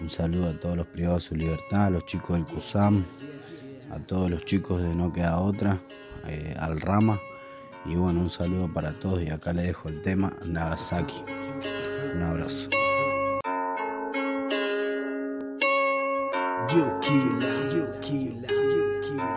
un 0.00 0.10
saludo 0.10 0.50
a 0.50 0.60
todos 0.60 0.76
los 0.76 0.86
privados 0.88 1.22
de 1.22 1.28
su 1.30 1.34
libertad, 1.36 1.86
a 1.86 1.90
los 1.90 2.04
chicos 2.04 2.36
del 2.36 2.44
CUSAM, 2.44 3.04
a 3.90 3.98
todos 4.00 4.30
los 4.30 4.44
chicos 4.44 4.82
de 4.82 4.94
No 4.94 5.10
Queda 5.10 5.40
Otra, 5.40 5.80
eh, 6.26 6.54
al 6.58 6.78
Rama. 6.78 7.18
Y 7.84 7.96
bueno, 7.96 8.20
un 8.20 8.30
saludo 8.30 8.72
para 8.72 8.92
todos 8.92 9.22
y 9.22 9.30
acá 9.30 9.52
le 9.52 9.62
dejo 9.62 9.88
el 9.88 10.02
tema 10.02 10.36
Nagasaki. 10.46 11.24
Un 12.14 12.22
abrazo. 12.22 12.70
You 16.72 16.90
killer, 17.00 17.68
you 17.74 17.86
killer, 18.00 18.50
you 18.50 19.00
killer. 19.02 19.32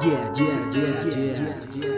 Yeah, 0.00 0.32
yeah, 0.34 0.70
yeah, 0.72 1.04
yeah, 1.14 1.54
yeah. 1.74 1.93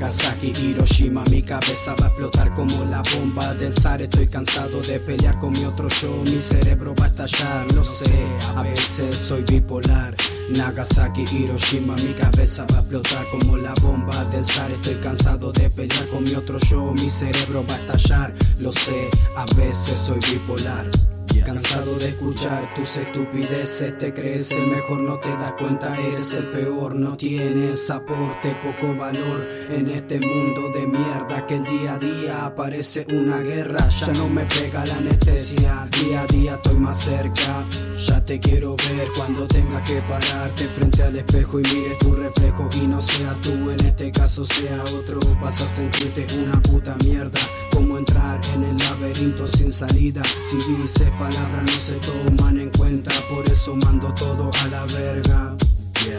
Nagasaki, 0.00 0.54
Hiroshima, 0.62 1.22
mi 1.30 1.42
cabeza 1.42 1.94
va 2.00 2.06
a 2.06 2.08
explotar 2.08 2.54
como 2.54 2.86
la 2.86 3.02
bomba 3.14 3.52
del 3.56 3.70
zar. 3.70 4.00
Estoy 4.00 4.26
cansado 4.28 4.80
de 4.80 4.98
pelear 4.98 5.38
con 5.38 5.52
mi 5.52 5.62
otro 5.66 5.88
yo, 5.88 6.22
mi 6.24 6.38
cerebro 6.38 6.94
va 6.98 7.04
a 7.04 7.08
estallar, 7.08 7.70
lo 7.74 7.84
sé, 7.84 8.18
a 8.56 8.62
veces 8.62 9.14
soy 9.14 9.42
bipolar. 9.42 10.16
Nagasaki, 10.56 11.24
Hiroshima, 11.30 11.94
mi 11.96 12.14
cabeza 12.14 12.64
va 12.72 12.78
a 12.78 12.80
explotar 12.80 13.26
como 13.30 13.58
la 13.58 13.74
bomba 13.82 14.24
del 14.32 14.42
zar. 14.42 14.70
Estoy 14.70 14.94
cansado 14.94 15.52
de 15.52 15.68
pelear 15.68 16.08
con 16.08 16.24
mi 16.24 16.32
otro 16.34 16.58
yo, 16.60 16.92
mi 16.94 17.10
cerebro 17.10 17.62
va 17.68 17.74
a 17.74 17.78
estallar, 17.80 18.34
lo 18.58 18.72
sé, 18.72 19.10
a 19.36 19.44
veces 19.54 20.00
soy 20.00 20.18
bipolar. 20.32 21.09
Cansado 21.50 21.98
de 21.98 22.06
escuchar 22.06 22.74
tus 22.76 22.96
estupideces, 22.96 23.98
te 23.98 24.14
crees 24.14 24.52
el 24.52 24.68
mejor, 24.68 25.00
no 25.00 25.18
te 25.18 25.30
das 25.30 25.52
cuenta, 25.58 25.98
eres 26.00 26.36
el 26.36 26.48
peor, 26.52 26.94
no 26.94 27.16
tienes 27.16 27.90
aporte, 27.90 28.56
poco 28.62 28.94
valor 28.94 29.48
en 29.68 29.90
este 29.90 30.20
mundo 30.20 30.70
de 30.72 30.86
mierda 30.86 31.44
que 31.48 31.56
el 31.56 31.64
día 31.64 31.94
a 31.94 31.98
día 31.98 32.46
aparece 32.46 33.04
una 33.12 33.38
guerra, 33.38 33.88
ya 33.88 34.12
no 34.12 34.28
me 34.28 34.44
pega 34.44 34.86
la 34.86 34.94
anestesia, 34.94 35.88
día 35.90 36.22
a 36.22 36.26
día 36.26 36.54
estoy 36.54 36.76
más 36.76 37.00
cerca, 37.00 37.64
ya 38.06 38.24
te 38.24 38.38
quiero 38.38 38.76
ver 38.76 39.08
cuando 39.16 39.46
tenga 39.46 39.82
que 39.82 40.00
pararte 40.08 40.64
frente 40.64 41.02
al 41.02 41.16
espejo 41.16 41.60
y 41.60 41.62
mire 41.62 41.94
tu 41.98 42.14
reflejo 42.14 42.68
y 42.82 42.86
no 42.86 43.00
sea 43.00 43.34
tú, 43.42 43.70
en 43.70 43.86
este 43.86 44.10
caso 44.10 44.44
sea 44.44 44.82
otro, 44.98 45.20
vas 45.40 45.60
a 45.60 45.66
sentirte 45.66 46.26
una 46.42 46.60
puta 46.62 46.96
mierda, 47.04 47.40
como 47.72 47.98
entrar 47.98 48.40
en 48.54 48.64
el 48.64 48.76
laberinto 48.76 49.46
sin 49.46 49.72
salida, 49.72 50.22
si 50.44 50.56
dices 50.56 51.10
palabras 51.18 51.62
no 51.64 51.72
se 51.72 51.94
toman 51.96 52.58
en 52.58 52.70
cuenta, 52.70 53.10
por 53.28 53.46
eso 53.48 53.74
mando 53.76 54.12
todo 54.14 54.50
a 54.62 54.68
la 54.68 54.84
verga. 54.86 55.56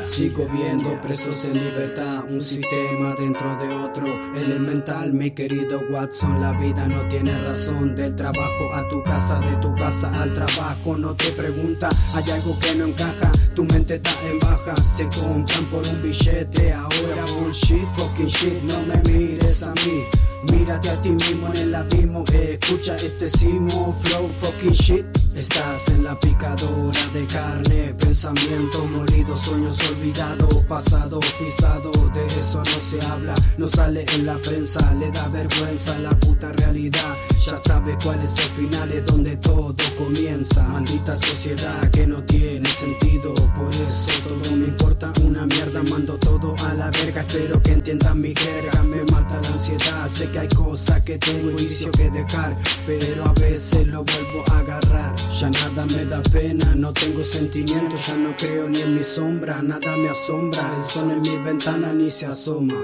Sigo 0.03 0.47
viendo 0.49 1.01
presos 1.01 1.43
en 1.45 1.53
libertad, 1.53 2.25
un 2.29 2.41
sistema 2.41 3.15
dentro 3.15 3.55
de 3.55 3.73
otro 3.73 4.05
elemental. 4.35 5.11
Mi 5.11 5.31
querido 5.31 5.81
Watson, 5.89 6.39
la 6.39 6.51
vida 6.53 6.87
no 6.87 7.07
tiene 7.07 7.35
razón. 7.41 7.95
Del 7.95 8.15
trabajo 8.15 8.73
a 8.75 8.87
tu 8.89 9.01
casa, 9.03 9.39
de 9.39 9.55
tu 9.55 9.73
casa 9.75 10.21
al 10.21 10.33
trabajo. 10.33 10.97
No 10.97 11.15
te 11.15 11.31
pregunta, 11.31 11.89
hay 12.13 12.29
algo 12.29 12.59
que 12.59 12.75
no 12.75 12.85
encaja. 12.85 13.31
Tu 13.55 13.63
mente 13.63 13.95
está 13.95 14.11
en 14.29 14.39
baja, 14.39 14.75
se 14.83 15.05
compran 15.05 15.65
por 15.71 15.87
un 15.87 16.03
billete. 16.03 16.73
Ahora 16.73 17.25
bullshit, 17.39 17.87
fucking 17.97 18.27
shit, 18.27 18.61
no 18.63 18.81
me 18.85 19.01
mires 19.11 19.63
a 19.63 19.73
mí. 19.73 20.03
Mírate 20.43 20.89
a 20.89 21.01
ti 21.01 21.09
mismo 21.09 21.47
en 21.53 21.57
el 21.57 21.75
abismo, 21.75 22.23
escucha 22.33 22.95
este 22.95 23.29
simo, 23.29 23.95
flow, 24.01 24.29
fucking 24.41 24.71
shit. 24.71 25.05
Estás 25.35 25.87
en 25.89 26.03
la 26.03 26.19
picadora 26.19 26.99
de 27.13 27.25
carne, 27.25 27.95
pensamientos 27.97 28.89
molidos, 28.89 29.39
sueños 29.39 29.79
olvidados, 29.91 30.53
pasado 30.65 31.21
pisado, 31.39 31.89
de 32.13 32.25
eso 32.25 32.57
no 32.57 32.65
se 32.65 33.05
habla, 33.07 33.33
no 33.57 33.65
sale 33.65 34.05
en 34.15 34.25
la 34.25 34.37
prensa, 34.39 34.93
le 34.95 35.09
da 35.09 35.29
vergüenza 35.29 35.97
la 35.99 36.09
puta 36.19 36.51
realidad. 36.51 37.15
Ya 37.45 37.57
sabe 37.57 37.97
cuál 38.03 38.21
es 38.21 38.37
el 38.39 38.65
final, 38.65 38.91
es 38.91 39.05
donde 39.05 39.37
todo 39.37 39.73
comienza. 39.97 40.63
Maldita 40.63 41.15
sociedad 41.15 41.89
que 41.91 42.05
no 42.05 42.21
tiene 42.23 42.67
sentido, 42.67 43.33
por 43.33 43.69
eso 43.69 44.11
todo 44.27 44.57
me 44.57 44.65
importa 44.65 45.13
una 45.23 45.45
mierda, 45.45 45.81
mando 45.91 46.17
todo 46.17 46.55
a 46.67 46.73
la 46.73 46.91
verga, 46.91 47.21
espero 47.21 47.61
que 47.61 47.71
entiendan 47.71 48.19
mi 48.19 48.35
jerga, 48.35 48.83
me 48.83 49.01
mata 49.11 49.39
la 49.41 49.47
ansiedad, 49.47 50.07
sé 50.07 50.29
que 50.31 50.39
hay 50.39 50.47
cosas 50.49 51.01
que 51.01 51.17
tengo 51.17 51.51
vicio 51.51 51.91
que 51.91 52.09
dejar, 52.09 52.55
pero 52.85 53.25
a 53.25 53.33
veces 53.33 53.87
lo 53.87 54.03
vuelvo 54.03 54.43
a 54.51 54.59
agarrar. 54.59 55.15
Ya 55.39 55.49
nada 55.49 55.85
me 55.85 56.05
da 56.05 56.21
pena, 56.23 56.73
no 56.75 56.93
tengo 56.93 57.23
sentimientos, 57.23 58.07
ya 58.07 58.15
no 58.15 58.35
creo 58.37 58.69
ni 58.69 58.81
en 58.81 58.97
mi 58.97 59.03
sombra, 59.03 59.61
nada 59.61 59.95
me 59.97 60.09
asombra, 60.09 60.73
el 60.75 60.83
sol 60.83 61.11
en 61.11 61.21
mi 61.21 61.37
ventana 61.43 61.93
ni 61.93 62.09
se 62.09 62.25
asoma, 62.25 62.79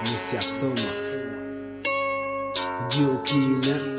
ni 0.00 0.06
se 0.06 0.38
asoma. 0.38 0.74
You 2.98 3.18
killer, 3.24 3.96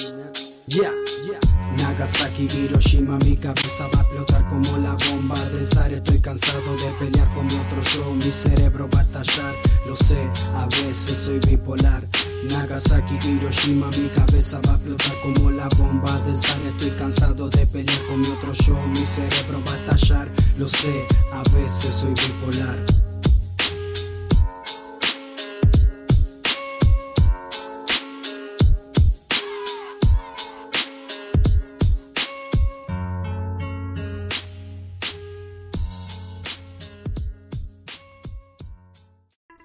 yeah. 0.67 1.52
Nagasaki, 1.77 2.47
Hiroshima, 2.47 3.17
mi 3.25 3.35
cabeza 3.35 3.87
va 3.93 3.99
a 3.99 4.03
explotar 4.03 4.47
como 4.49 4.77
la 4.77 4.95
bomba 5.09 5.39
del 5.49 5.65
zar. 5.65 5.91
Estoy 5.93 6.19
cansado 6.19 6.75
de 6.75 6.91
pelear 6.99 7.27
con 7.33 7.45
mi 7.45 7.53
otro 7.53 7.81
yo, 7.93 8.13
mi 8.13 8.21
cerebro 8.21 8.87
va 8.93 8.99
a 8.99 9.03
estallar. 9.03 9.55
Lo 9.87 9.95
sé, 9.95 10.17
a 10.55 10.65
veces 10.67 11.17
soy 11.25 11.39
bipolar. 11.39 12.07
Nagasaki, 12.49 13.17
Hiroshima, 13.27 13.87
mi 13.97 14.07
cabeza 14.09 14.59
va 14.67 14.73
a 14.73 14.75
explotar 14.75 15.15
como 15.21 15.51
la 15.51 15.67
bomba 15.77 16.19
del 16.19 16.35
zar. 16.35 16.61
Estoy 16.67 16.91
cansado 16.91 17.49
de 17.49 17.65
pelear 17.67 18.01
con 18.07 18.19
mi 18.19 18.27
otro 18.27 18.53
yo, 18.53 18.75
mi 18.87 18.95
cerebro 18.95 19.61
va 19.65 19.73
a 19.73 19.95
estallar. 19.95 20.31
Lo 20.57 20.67
sé, 20.67 21.05
a 21.31 21.43
veces 21.55 21.91
soy 21.91 22.13
bipolar. 22.13 22.92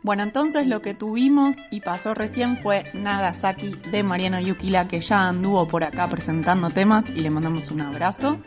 Bueno, 0.09 0.23
entonces 0.23 0.67
lo 0.67 0.81
que 0.81 0.95
tuvimos 0.95 1.59
y 1.71 1.83
pasó 1.83 2.15
recién 2.15 2.57
fue 2.63 2.85
Nagasaki 2.95 3.75
de 3.91 4.03
Mariano 4.03 4.41
Yukila, 4.41 4.89
que 4.89 5.03
ya 5.03 5.29
anduvo 5.29 5.69
por 5.69 5.85
acá 5.85 6.07
presentando 6.07 6.71
temas 6.71 7.11
y 7.11 7.21
le 7.21 7.29
mandamos 7.29 7.71
un 7.71 7.83
abrazo. 7.83 8.39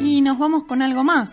Y 0.00 0.22
nos 0.22 0.38
vamos 0.38 0.62
con 0.64 0.80
algo 0.80 1.02
más. 1.02 1.32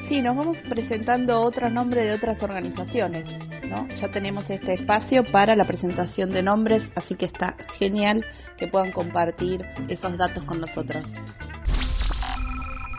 Sí, 0.00 0.22
nos 0.22 0.34
vamos 0.34 0.62
presentando 0.66 1.42
otros 1.42 1.70
nombres 1.70 2.06
de 2.06 2.14
otras 2.14 2.42
organizaciones, 2.42 3.28
¿no? 3.68 3.86
Ya 3.88 4.08
tenemos 4.08 4.48
este 4.48 4.72
espacio 4.72 5.22
para 5.22 5.54
la 5.54 5.66
presentación 5.66 6.32
de 6.32 6.42
nombres, 6.42 6.90
así 6.96 7.14
que 7.14 7.26
está 7.26 7.56
genial 7.78 8.24
que 8.56 8.68
puedan 8.68 8.90
compartir 8.90 9.66
esos 9.88 10.16
datos 10.16 10.44
con 10.44 10.62
nosotros. 10.62 11.12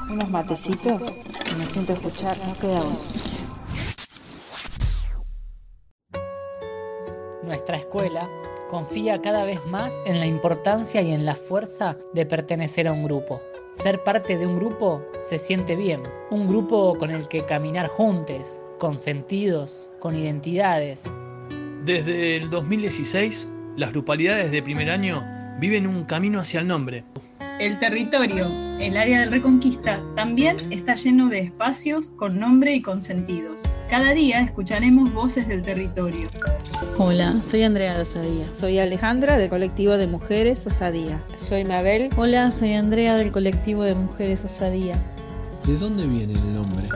Unos 0.08 0.30
matecitos, 0.30 1.02
me 1.58 1.66
siento 1.66 1.94
escuchar, 1.94 2.38
no 2.46 2.54
queda 2.60 2.82
Escuela 7.78 8.30
confía 8.70 9.22
cada 9.22 9.44
vez 9.44 9.64
más 9.66 10.02
en 10.06 10.20
la 10.20 10.26
importancia 10.26 11.02
y 11.02 11.12
en 11.12 11.26
la 11.26 11.36
fuerza 11.36 11.98
de 12.14 12.26
pertenecer 12.26 12.88
a 12.88 12.94
un 12.94 13.04
grupo. 13.04 13.42
Ser 13.72 14.04
parte 14.04 14.38
de 14.38 14.48
un 14.48 14.58
grupo 14.58 15.02
se 15.18 15.38
siente 15.38 15.76
bien, 15.76 16.02
un 16.30 16.48
grupo 16.48 16.98
con 16.98 17.12
el 17.12 17.28
que 17.28 17.46
caminar 17.46 17.88
juntos, 17.88 18.62
con 18.80 18.98
sentidos, 18.98 19.90
con 20.00 20.16
identidades. 20.16 21.06
Desde 21.84 22.38
el 22.38 22.50
2016, 22.50 23.50
las 23.76 23.92
grupalidades 23.92 24.52
de 24.52 24.64
primer 24.64 24.90
año 24.90 25.24
viven 25.60 25.86
un 25.86 26.04
camino 26.06 26.40
hacia 26.40 26.60
el 26.62 26.68
nombre. 26.68 27.04
El 27.62 27.78
territorio, 27.78 28.48
el 28.80 28.98
área 28.98 29.20
de 29.20 29.26
Reconquista, 29.28 30.02
también 30.16 30.58
está 30.72 30.96
lleno 30.96 31.30
de 31.30 31.42
espacios 31.42 32.10
con 32.10 32.40
nombre 32.40 32.74
y 32.74 32.82
con 32.82 33.04
sentidos. 33.04 33.66
Cada 33.88 34.16
día 34.16 34.42
escucharemos 34.42 35.14
voces 35.14 35.48
del 35.48 35.62
territorio. 35.62 36.28
Hola, 36.98 37.36
soy 37.44 37.62
Andrea 37.62 37.94
de 37.94 38.02
Osadía. 38.02 38.48
Soy 38.52 38.80
Alejandra 38.80 39.38
del 39.38 39.48
colectivo 39.48 39.96
de 39.96 40.08
mujeres 40.08 40.66
Osadía. 40.66 41.24
Soy 41.36 41.64
Mabel. 41.64 42.10
Hola, 42.18 42.50
soy 42.50 42.74
Andrea 42.74 43.16
del 43.16 43.32
colectivo 43.32 43.84
de 43.84 43.94
mujeres 43.94 44.44
Osadía. 44.44 44.96
¿De 45.68 45.78
dónde 45.78 46.08
viene 46.08 46.34
el 46.34 46.56
nombre? 46.56 46.88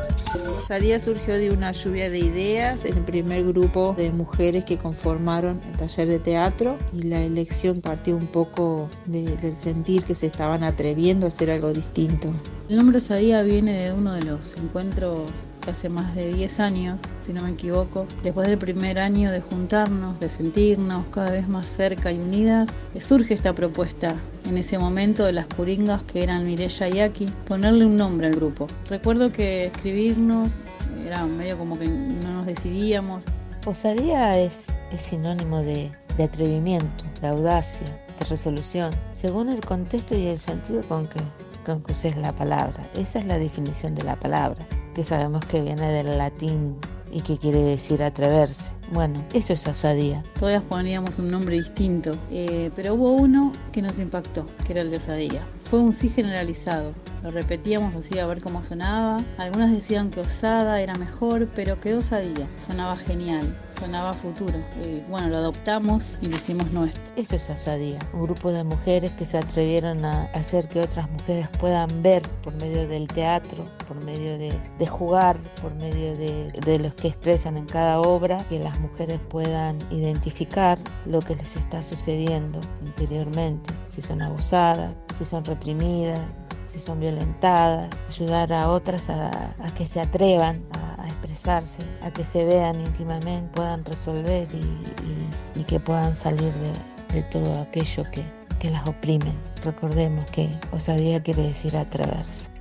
Osadía 0.65 0.99
surgió 0.99 1.37
de 1.37 1.51
una 1.51 1.71
lluvia 1.73 2.09
de 2.09 2.17
ideas 2.17 2.85
en 2.85 2.97
el 2.97 3.03
primer 3.03 3.45
grupo 3.45 3.93
de 3.95 4.11
mujeres 4.11 4.65
que 4.65 4.79
conformaron 4.79 5.61
el 5.71 5.77
taller 5.77 6.07
de 6.07 6.17
teatro 6.17 6.79
y 6.91 7.03
la 7.03 7.21
elección 7.21 7.81
partió 7.81 8.17
un 8.17 8.25
poco 8.25 8.89
de, 9.05 9.37
del 9.37 9.55
sentir 9.55 10.03
que 10.03 10.15
se 10.15 10.25
estaban 10.25 10.63
atreviendo 10.63 11.27
a 11.27 11.29
hacer 11.29 11.51
algo 11.51 11.71
distinto. 11.71 12.33
El 12.67 12.77
nombre 12.77 12.97
Osadía 12.97 13.43
viene 13.43 13.73
de 13.73 13.93
uno 13.93 14.13
de 14.13 14.23
los 14.23 14.57
encuentros 14.57 15.49
hace 15.71 15.89
más 15.89 16.15
de 16.15 16.33
10 16.33 16.59
años, 16.59 17.01
si 17.19 17.33
no 17.33 17.43
me 17.43 17.51
equivoco, 17.51 18.05
después 18.23 18.47
del 18.47 18.57
primer 18.57 18.99
año 18.99 19.31
de 19.31 19.41
juntarnos, 19.41 20.19
de 20.19 20.29
sentirnos 20.29 21.07
cada 21.09 21.31
vez 21.31 21.47
más 21.47 21.67
cerca 21.67 22.11
y 22.11 22.19
unidas, 22.19 22.69
surge 22.99 23.33
esta 23.33 23.53
propuesta 23.53 24.15
en 24.45 24.57
ese 24.57 24.77
momento 24.77 25.25
de 25.25 25.33
las 25.33 25.47
curingas 25.47 26.03
que 26.03 26.23
eran 26.23 26.45
Mireya 26.45 26.87
y 26.89 26.99
Aki, 26.99 27.25
ponerle 27.47 27.85
un 27.85 27.97
nombre 27.97 28.27
al 28.27 28.35
grupo. 28.35 28.67
Recuerdo 28.87 29.31
que 29.31 29.65
escribirnos 29.65 30.65
era 31.05 31.25
medio 31.25 31.57
como 31.57 31.77
que 31.77 31.87
no 31.87 32.33
nos 32.33 32.45
decidíamos. 32.45 33.25
Osadía 33.65 34.39
es, 34.39 34.77
es 34.91 35.01
sinónimo 35.01 35.61
de, 35.61 35.91
de 36.17 36.23
atrevimiento, 36.23 37.03
de 37.21 37.27
audacia, 37.27 37.87
de 38.17 38.25
resolución, 38.25 38.93
según 39.11 39.49
el 39.49 39.61
contexto 39.61 40.15
y 40.15 40.27
el 40.27 40.37
sentido 40.37 40.83
con 40.83 41.07
que, 41.07 41.19
con 41.65 41.81
que 41.81 41.91
uses 41.91 42.15
la 42.17 42.33
palabra. 42.33 42.87
Esa 42.95 43.19
es 43.19 43.25
la 43.25 43.37
definición 43.37 43.95
de 43.95 44.03
la 44.03 44.19
palabra, 44.19 44.65
que 44.95 45.03
sabemos 45.03 45.45
que 45.45 45.61
viene 45.61 45.91
del 45.91 46.17
latín 46.17 46.77
y 47.11 47.19
que 47.19 47.37
quiere 47.37 47.61
decir 47.61 48.01
atreverse. 48.01 48.74
Bueno, 48.91 49.23
eso 49.33 49.53
es 49.53 49.67
osadía. 49.67 50.23
Todas 50.39 50.61
poníamos 50.63 51.19
un 51.19 51.29
nombre 51.29 51.55
distinto, 51.55 52.11
eh, 52.31 52.71
pero 52.75 52.93
hubo 52.93 53.13
uno 53.13 53.51
que 53.71 53.81
nos 53.81 53.99
impactó, 53.99 54.47
que 54.65 54.73
era 54.73 54.81
el 54.81 54.91
de 54.91 54.97
osadía. 54.97 55.45
Fue 55.63 55.79
un 55.79 55.93
sí 55.93 56.09
generalizado. 56.09 56.93
Lo 57.23 57.31
repetíamos 57.31 57.95
así 57.95 58.19
a 58.19 58.27
ver 58.27 58.39
cómo 58.39 58.61
sonaba. 58.61 59.17
Algunas 59.39 59.71
decían 59.71 60.11
que 60.11 60.19
osada 60.19 60.79
era 60.79 60.93
mejor, 60.93 61.49
pero 61.55 61.79
que 61.79 61.95
osadía 61.95 62.47
sonaba 62.57 62.95
genial, 62.97 63.43
sonaba 63.71 64.13
futuro. 64.13 64.59
Y 64.83 64.99
bueno, 65.09 65.29
lo 65.29 65.37
adoptamos 65.37 66.19
y 66.21 66.27
lo 66.27 66.35
hicimos 66.35 66.71
nuestro. 66.71 67.01
Eso 67.15 67.35
es 67.35 67.49
osadía. 67.49 67.97
Un 68.13 68.23
grupo 68.23 68.51
de 68.51 68.63
mujeres 68.63 69.09
que 69.11 69.25
se 69.25 69.39
atrevieron 69.39 70.05
a 70.05 70.25
hacer 70.35 70.67
que 70.67 70.81
otras 70.81 71.09
mujeres 71.09 71.49
puedan 71.59 72.03
ver 72.03 72.21
por 72.43 72.53
medio 72.61 72.87
del 72.87 73.07
teatro, 73.07 73.65
por 73.87 74.03
medio 74.03 74.37
de, 74.37 74.53
de 74.77 74.87
jugar, 74.87 75.35
por 75.61 75.73
medio 75.73 76.15
de, 76.17 76.51
de 76.51 76.77
los 76.79 76.93
que 76.93 77.07
expresan 77.07 77.57
en 77.57 77.65
cada 77.65 78.01
obra, 78.01 78.45
que 78.47 78.59
las 78.59 78.74
mujeres 78.79 79.19
puedan 79.29 79.77
identificar 79.91 80.77
lo 81.05 81.19
que 81.19 81.35
les 81.35 81.55
está 81.55 81.81
sucediendo 81.81 82.59
interiormente, 82.81 83.71
si 83.87 84.01
son 84.01 84.21
abusadas, 84.21 84.95
si 85.13 85.25
son 85.25 85.43
reprimidas, 85.45 86.19
si 86.65 86.79
son 86.79 86.99
violentadas, 86.99 87.89
ayudar 88.09 88.51
a 88.53 88.69
otras 88.69 89.09
a, 89.09 89.55
que 89.75 89.85
se 89.85 90.01
atrevan 90.01 90.63
a, 90.71 91.07
expresarse, 91.07 91.83
a 92.01 92.11
que 92.11 92.23
se 92.23 92.43
vean 92.45 92.79
íntimamente, 92.79 93.49
puedan 93.53 93.83
resolver 93.85 94.47
y, 94.53 95.63
que 95.63 95.79
puedan 95.79 96.15
salir 96.15 96.53
de, 96.53 97.15
de 97.15 97.23
todo 97.23 97.59
aquello 97.61 98.03
que, 98.11 98.23
que 98.59 98.69
las 98.69 98.85
oprimen. 98.87 99.35
Recordemos 99.63 100.25
que 100.27 100.49
osadía 100.71 101.21
quiere 101.21 101.43
decir 101.43 101.75
atreverse. 101.75 102.51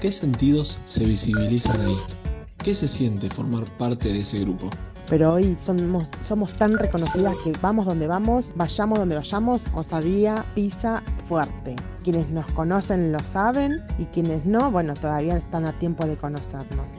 ¿Qué 0.00 0.12
sentidos 0.12 0.78
se 0.84 1.04
visibilizan 1.04 1.80
ahí? 1.80 1.96
¿Qué 2.58 2.74
se 2.74 2.88
siente 2.88 3.28
formar 3.28 3.64
parte 3.76 4.12
de 4.12 4.20
ese 4.20 4.40
grupo? 4.40 4.70
Pero 5.08 5.34
hoy 5.34 5.56
somos, 5.60 6.52
tan 6.54 6.78
reconocidas 6.78 7.34
que 7.44 7.52
vamos 7.60 7.86
donde 7.86 8.06
vamos, 8.06 8.48
vayamos 8.54 8.98
donde 8.98 9.16
vayamos, 9.16 9.62
osadía 9.74 10.44
pisa 10.54 11.02
fuerte. 11.28 11.76
Quienes 12.02 12.28
nos 12.28 12.46
conocen 12.52 13.12
lo 13.12 13.20
saben 13.20 13.82
y 13.98 14.04
quienes 14.06 14.44
no, 14.44 14.70
bueno, 14.70 14.94
todavía 14.94 15.36
están 15.36 15.64
a 15.64 15.78
tiempo 15.78 16.06
de 16.06 16.16
conocernos. 16.16 16.90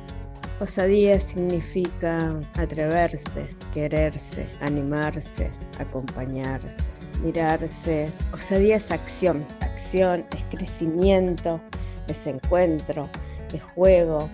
Osadía 0.59 1.19
significa 1.19 2.17
atreverse, 2.57 3.49
quererse, 3.73 4.47
animarse, 4.61 5.51
acompañarse, 5.79 6.87
mirarse. 7.21 8.09
Osadía 8.31 8.77
es 8.77 8.89
acción, 8.91 9.45
acción 9.59 10.25
es 10.33 10.45
crecimiento, 10.49 11.59
es 12.07 12.25
encuentro, 12.25 13.09
juego, 13.59 14.29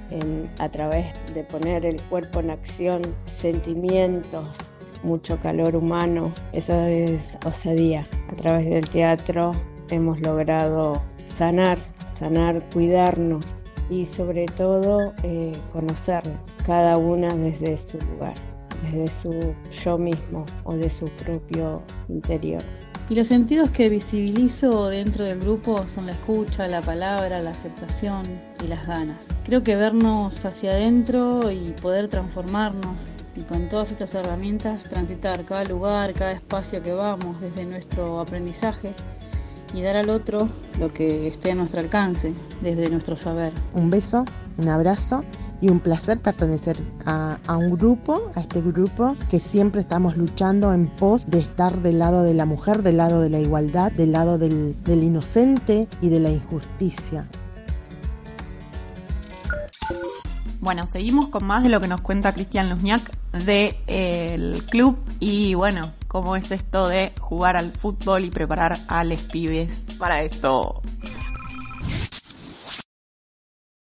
a 0.59 0.69
través 0.69 1.05
de 1.33 1.43
poner 1.43 1.85
el 1.85 2.01
cuerpo 2.03 2.39
en 2.39 2.49
acción, 2.49 3.01
sentimientos, 3.25 4.79
mucho 5.03 5.39
calor 5.39 5.75
humano. 5.75 6.31
Eso 6.53 6.73
es 6.83 7.37
osadía. 7.45 8.05
A 8.31 8.35
través 8.35 8.69
del 8.69 8.89
teatro 8.89 9.51
hemos 9.89 10.19
logrado 10.21 11.01
sanar, 11.25 11.77
sanar, 12.05 12.61
cuidarnos 12.73 13.65
y 13.89 14.05
sobre 14.05 14.45
todo 14.45 15.13
eh, 15.23 15.51
conocernos, 15.71 16.57
cada 16.65 16.97
una 16.97 17.27
desde 17.27 17.77
su 17.77 17.97
lugar, 17.99 18.33
desde 18.83 19.07
su 19.11 19.53
yo 19.83 19.97
mismo 19.97 20.45
o 20.63 20.75
de 20.75 20.89
su 20.89 21.05
propio 21.23 21.83
interior. 22.07 22.61
Y 23.11 23.15
los 23.15 23.27
sentidos 23.27 23.71
que 23.71 23.89
visibilizo 23.89 24.87
dentro 24.87 25.25
del 25.25 25.41
grupo 25.41 25.85
son 25.85 26.05
la 26.05 26.13
escucha, 26.13 26.65
la 26.69 26.79
palabra, 26.81 27.41
la 27.41 27.49
aceptación 27.49 28.23
y 28.63 28.67
las 28.67 28.87
ganas. 28.87 29.27
Creo 29.43 29.65
que 29.65 29.75
vernos 29.75 30.45
hacia 30.45 30.71
adentro 30.71 31.51
y 31.51 31.75
poder 31.81 32.07
transformarnos 32.07 33.11
y 33.35 33.41
con 33.41 33.67
todas 33.67 33.91
estas 33.91 34.15
herramientas 34.15 34.85
transitar 34.85 35.43
cada 35.43 35.65
lugar, 35.65 36.13
cada 36.13 36.31
espacio 36.31 36.81
que 36.81 36.93
vamos 36.93 37.41
desde 37.41 37.65
nuestro 37.65 38.21
aprendizaje 38.21 38.93
y 39.73 39.81
dar 39.81 39.97
al 39.97 40.09
otro 40.09 40.47
lo 40.79 40.93
que 40.93 41.27
esté 41.27 41.51
a 41.51 41.55
nuestro 41.55 41.81
alcance 41.81 42.33
desde 42.61 42.89
nuestro 42.89 43.17
saber. 43.17 43.51
Un 43.73 43.89
beso, 43.89 44.23
un 44.57 44.69
abrazo 44.69 45.25
y 45.61 45.69
un 45.69 45.79
placer 45.79 46.19
pertenecer 46.19 46.77
a, 47.05 47.37
a, 47.47 47.57
un 47.57 47.77
grupo, 47.77 48.31
a 48.35 48.41
este 48.41 48.61
grupo 48.61 49.15
que 49.29 49.39
siempre 49.39 49.81
estamos 49.81 50.17
luchando 50.17 50.73
en 50.73 50.87
pos 50.87 51.29
de 51.29 51.39
estar 51.39 51.81
del 51.81 51.99
lado 51.99 52.23
de 52.23 52.33
la 52.33 52.45
mujer, 52.45 52.81
del 52.83 52.97
lado 52.97 53.21
de 53.21 53.29
la 53.29 53.39
igualdad, 53.39 53.91
del 53.91 54.11
lado 54.11 54.37
del, 54.37 54.75
del 54.83 55.03
inocente 55.03 55.87
y 56.01 56.09
de 56.09 56.19
la 56.19 56.31
injusticia. 56.31 57.27
Bueno, 60.61 60.85
seguimos 60.85 61.29
con 61.29 61.43
más 61.43 61.63
de 61.63 61.69
lo 61.69 61.81
que 61.81 61.87
nos 61.87 62.01
cuenta 62.01 62.33
Cristian 62.33 62.69
Luzniak 62.69 63.01
del 63.31 63.73
de, 63.87 64.63
club 64.69 64.95
y 65.19 65.55
bueno, 65.55 65.91
cómo 66.07 66.35
es 66.35 66.51
esto 66.51 66.87
de 66.87 67.13
jugar 67.19 67.57
al 67.57 67.71
fútbol 67.71 68.25
y 68.25 68.29
preparar 68.29 68.77
a 68.87 69.03
los 69.03 69.23
pibes 69.23 69.87
para 69.97 70.21
esto. 70.21 70.81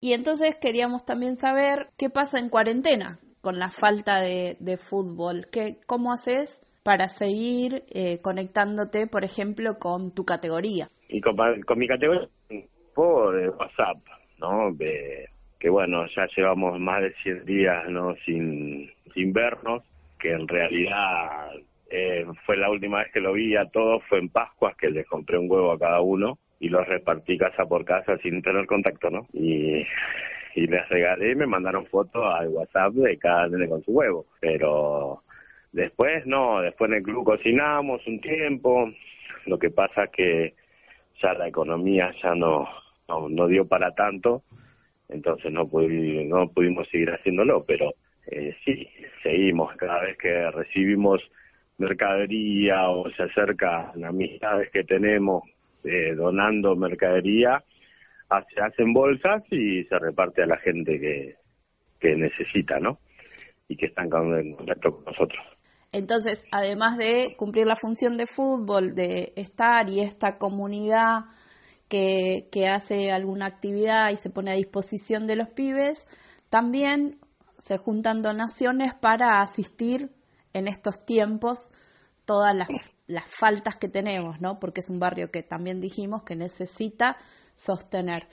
Y 0.03 0.13
entonces 0.13 0.57
queríamos 0.59 1.05
también 1.05 1.37
saber 1.37 1.85
qué 1.95 2.09
pasa 2.09 2.39
en 2.39 2.49
cuarentena 2.49 3.19
con 3.39 3.59
la 3.59 3.69
falta 3.69 4.19
de, 4.19 4.57
de 4.59 4.77
fútbol. 4.77 5.45
¿Qué, 5.51 5.77
¿Cómo 5.85 6.11
haces 6.11 6.67
para 6.83 7.07
seguir 7.07 7.83
eh, 7.93 8.17
conectándote, 8.23 9.05
por 9.05 9.23
ejemplo, 9.23 9.77
con 9.79 10.11
tu 10.11 10.25
categoría? 10.25 10.87
Y 11.07 11.21
con, 11.21 11.35
mi 11.77 11.87
categoría, 11.87 12.27
por 12.95 13.35
WhatsApp, 13.35 13.97
¿no? 14.39 14.73
De, 14.73 15.27
que 15.59 15.69
bueno, 15.69 16.07
ya 16.15 16.25
llevamos 16.35 16.79
más 16.79 17.03
de 17.03 17.13
100 17.21 17.45
días 17.45 17.87
¿no? 17.89 18.15
sin, 18.25 18.89
sin 19.13 19.31
vernos, 19.31 19.83
que 20.19 20.31
en 20.31 20.47
realidad 20.47 21.51
eh, 21.91 22.25
fue 22.47 22.57
la 22.57 22.71
última 22.71 22.99
vez 22.99 23.11
que 23.13 23.19
lo 23.19 23.33
vi 23.33 23.55
a 23.55 23.69
todos, 23.69 24.01
fue 24.09 24.17
en 24.17 24.29
Pascuas, 24.29 24.75
que 24.77 24.89
les 24.89 25.07
compré 25.07 25.37
un 25.37 25.45
huevo 25.47 25.71
a 25.71 25.77
cada 25.77 26.01
uno 26.01 26.39
y 26.61 26.69
los 26.69 26.87
repartí 26.87 27.39
casa 27.39 27.65
por 27.65 27.83
casa 27.83 28.17
sin 28.19 28.41
tener 28.43 28.67
contacto, 28.67 29.09
¿no? 29.09 29.27
Y, 29.33 29.83
y 30.53 30.67
les 30.67 30.87
regalé 30.89 31.35
me 31.35 31.47
mandaron 31.47 31.87
fotos 31.87 32.23
al 32.23 32.49
WhatsApp 32.49 32.93
de 32.93 33.17
cada 33.17 33.47
nene 33.47 33.67
con 33.67 33.83
su 33.83 33.91
huevo. 33.91 34.27
Pero 34.39 35.23
después 35.71 36.25
no, 36.27 36.61
después 36.61 36.91
en 36.91 36.97
el 36.97 37.03
club 37.03 37.25
cocinamos 37.25 38.05
un 38.05 38.21
tiempo, 38.21 38.91
lo 39.47 39.57
que 39.57 39.71
pasa 39.71 40.07
que 40.07 40.53
ya 41.19 41.33
la 41.33 41.47
economía 41.47 42.13
ya 42.21 42.35
no, 42.35 42.69
no, 43.09 43.27
no 43.27 43.47
dio 43.47 43.67
para 43.67 43.91
tanto, 43.95 44.43
entonces 45.09 45.51
no, 45.51 45.67
pudi 45.67 46.25
no 46.25 46.47
pudimos 46.49 46.87
seguir 46.89 47.09
haciéndolo, 47.09 47.65
pero 47.65 47.91
eh, 48.27 48.55
sí, 48.63 48.87
seguimos 49.23 49.75
cada 49.77 50.01
vez 50.01 50.15
que 50.19 50.51
recibimos 50.51 51.23
mercadería 51.79 52.87
o 52.89 53.09
se 53.09 53.23
acercan 53.23 54.03
amistades 54.05 54.69
que 54.69 54.83
tenemos 54.83 55.43
eh, 55.83 56.13
donando 56.15 56.75
mercadería, 56.75 57.63
se 58.53 58.61
hacen 58.61 58.93
bolsas 58.93 59.43
y 59.51 59.83
se 59.83 59.99
reparte 59.99 60.43
a 60.43 60.47
la 60.47 60.57
gente 60.57 60.99
que, 60.99 61.35
que 61.99 62.15
necesita, 62.15 62.79
¿no? 62.79 62.99
Y 63.67 63.75
que 63.75 63.87
están 63.87 64.07
en 64.37 64.55
contacto 64.55 64.95
con 64.95 65.05
nosotros. 65.05 65.41
Entonces, 65.91 66.45
además 66.51 66.97
de 66.97 67.35
cumplir 67.37 67.67
la 67.67 67.75
función 67.75 68.17
de 68.17 68.25
fútbol, 68.25 68.95
de 68.95 69.33
estar 69.35 69.89
y 69.89 69.99
esta 69.99 70.37
comunidad 70.37 71.25
que, 71.89 72.47
que 72.51 72.67
hace 72.67 73.11
alguna 73.11 73.47
actividad 73.47 74.09
y 74.11 74.15
se 74.15 74.29
pone 74.29 74.51
a 74.51 74.55
disposición 74.55 75.27
de 75.27 75.35
los 75.35 75.49
pibes, 75.49 76.07
también 76.49 77.19
se 77.59 77.77
juntan 77.77 78.21
donaciones 78.21 78.93
para 78.95 79.41
asistir 79.41 80.09
en 80.53 80.67
estos 80.67 81.05
tiempos 81.05 81.59
todas 82.25 82.55
las, 82.55 82.69
las 83.11 83.25
faltas 83.25 83.77
que 83.77 83.89
tenemos, 83.89 84.41
¿no? 84.41 84.59
Porque 84.59 84.81
es 84.81 84.89
un 84.89 84.99
barrio 84.99 85.29
que 85.31 85.43
también 85.43 85.81
dijimos 85.81 86.23
que 86.23 86.35
necesita 86.35 87.17
sostener. 87.55 88.23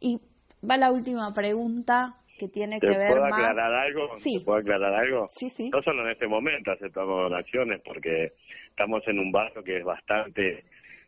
Y 0.00 0.20
va 0.68 0.76
la 0.76 0.90
última 0.90 1.32
pregunta 1.34 2.16
que 2.38 2.48
tiene 2.48 2.80
que 2.80 2.96
ver 2.96 3.12
puedo 3.12 3.22
más. 3.22 3.34
aclarar 3.34 3.72
algo? 3.72 4.16
Sí. 4.16 4.38
¿Te 4.38 4.44
puedo 4.44 4.58
aclarar 4.58 4.94
algo? 4.94 5.26
Sí, 5.30 5.48
sí. 5.50 5.70
No 5.70 5.82
solo 5.82 6.04
en 6.04 6.12
este 6.12 6.26
momento 6.26 6.72
aceptamos 6.72 7.30
donaciones, 7.30 7.80
porque 7.84 8.32
estamos 8.68 9.02
en 9.06 9.18
un 9.18 9.30
barrio 9.30 9.62
que 9.62 9.78
es 9.78 9.84
bastante 9.84 10.64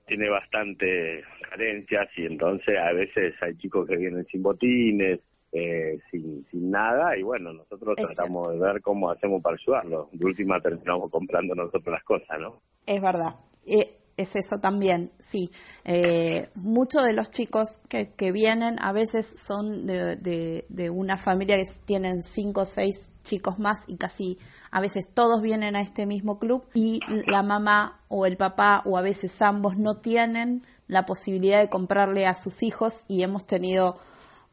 tiene 0.06 0.28
bastante 0.28 1.24
carencias 1.48 2.08
y 2.18 2.26
entonces 2.26 2.76
a 2.78 2.92
veces 2.92 3.34
hay 3.40 3.56
chicos 3.56 3.88
que 3.88 3.96
vienen 3.96 4.24
sin 4.26 4.42
botines, 4.42 5.18
eh, 5.50 5.98
sin, 6.10 6.44
sin 6.50 6.70
nada 6.70 7.16
y 7.16 7.22
bueno, 7.22 7.52
nosotros 7.52 7.94
Es 7.96 8.06
tratamos 8.08 8.52
de 8.52 8.58
ver 8.58 8.82
cómo 8.82 9.10
hacemos 9.10 9.42
para 9.42 9.56
ayudarlos. 9.56 10.10
De 10.12 10.26
última 10.26 10.60
terminamos 10.60 11.10
comprando 11.10 11.54
nosotros 11.54 11.86
las 11.86 12.04
cosas, 12.04 12.38
¿no? 12.38 12.60
Es 12.86 13.00
verdad. 13.00 13.36
Eh, 13.66 13.98
es 14.16 14.36
eso 14.36 14.58
también, 14.60 15.10
sí. 15.18 15.50
Eh, 15.84 16.48
muchos 16.54 17.04
de 17.04 17.14
los 17.14 17.30
chicos 17.30 17.68
que, 17.88 18.12
que 18.14 18.30
vienen 18.30 18.76
a 18.80 18.92
veces 18.92 19.34
son 19.44 19.86
de, 19.86 20.16
de, 20.16 20.66
de 20.68 20.90
una 20.90 21.16
familia 21.16 21.56
que 21.56 21.64
tienen 21.84 22.22
cinco 22.22 22.60
o 22.60 22.64
seis 22.64 23.10
chicos 23.24 23.58
más 23.58 23.78
y 23.88 23.96
casi 23.96 24.38
a 24.70 24.80
veces 24.80 25.08
todos 25.12 25.42
vienen 25.42 25.74
a 25.74 25.80
este 25.80 26.06
mismo 26.06 26.38
club 26.38 26.64
y 26.74 27.00
la 27.26 27.42
mamá 27.42 28.02
o 28.08 28.26
el 28.26 28.36
papá 28.36 28.82
o 28.84 28.98
a 28.98 29.02
veces 29.02 29.40
ambos 29.42 29.76
no 29.78 29.96
tienen 29.96 30.62
la 30.86 31.06
posibilidad 31.06 31.60
de 31.60 31.68
comprarle 31.70 32.26
a 32.26 32.34
sus 32.34 32.62
hijos 32.62 32.98
y 33.08 33.22
hemos 33.22 33.46
tenido 33.46 33.96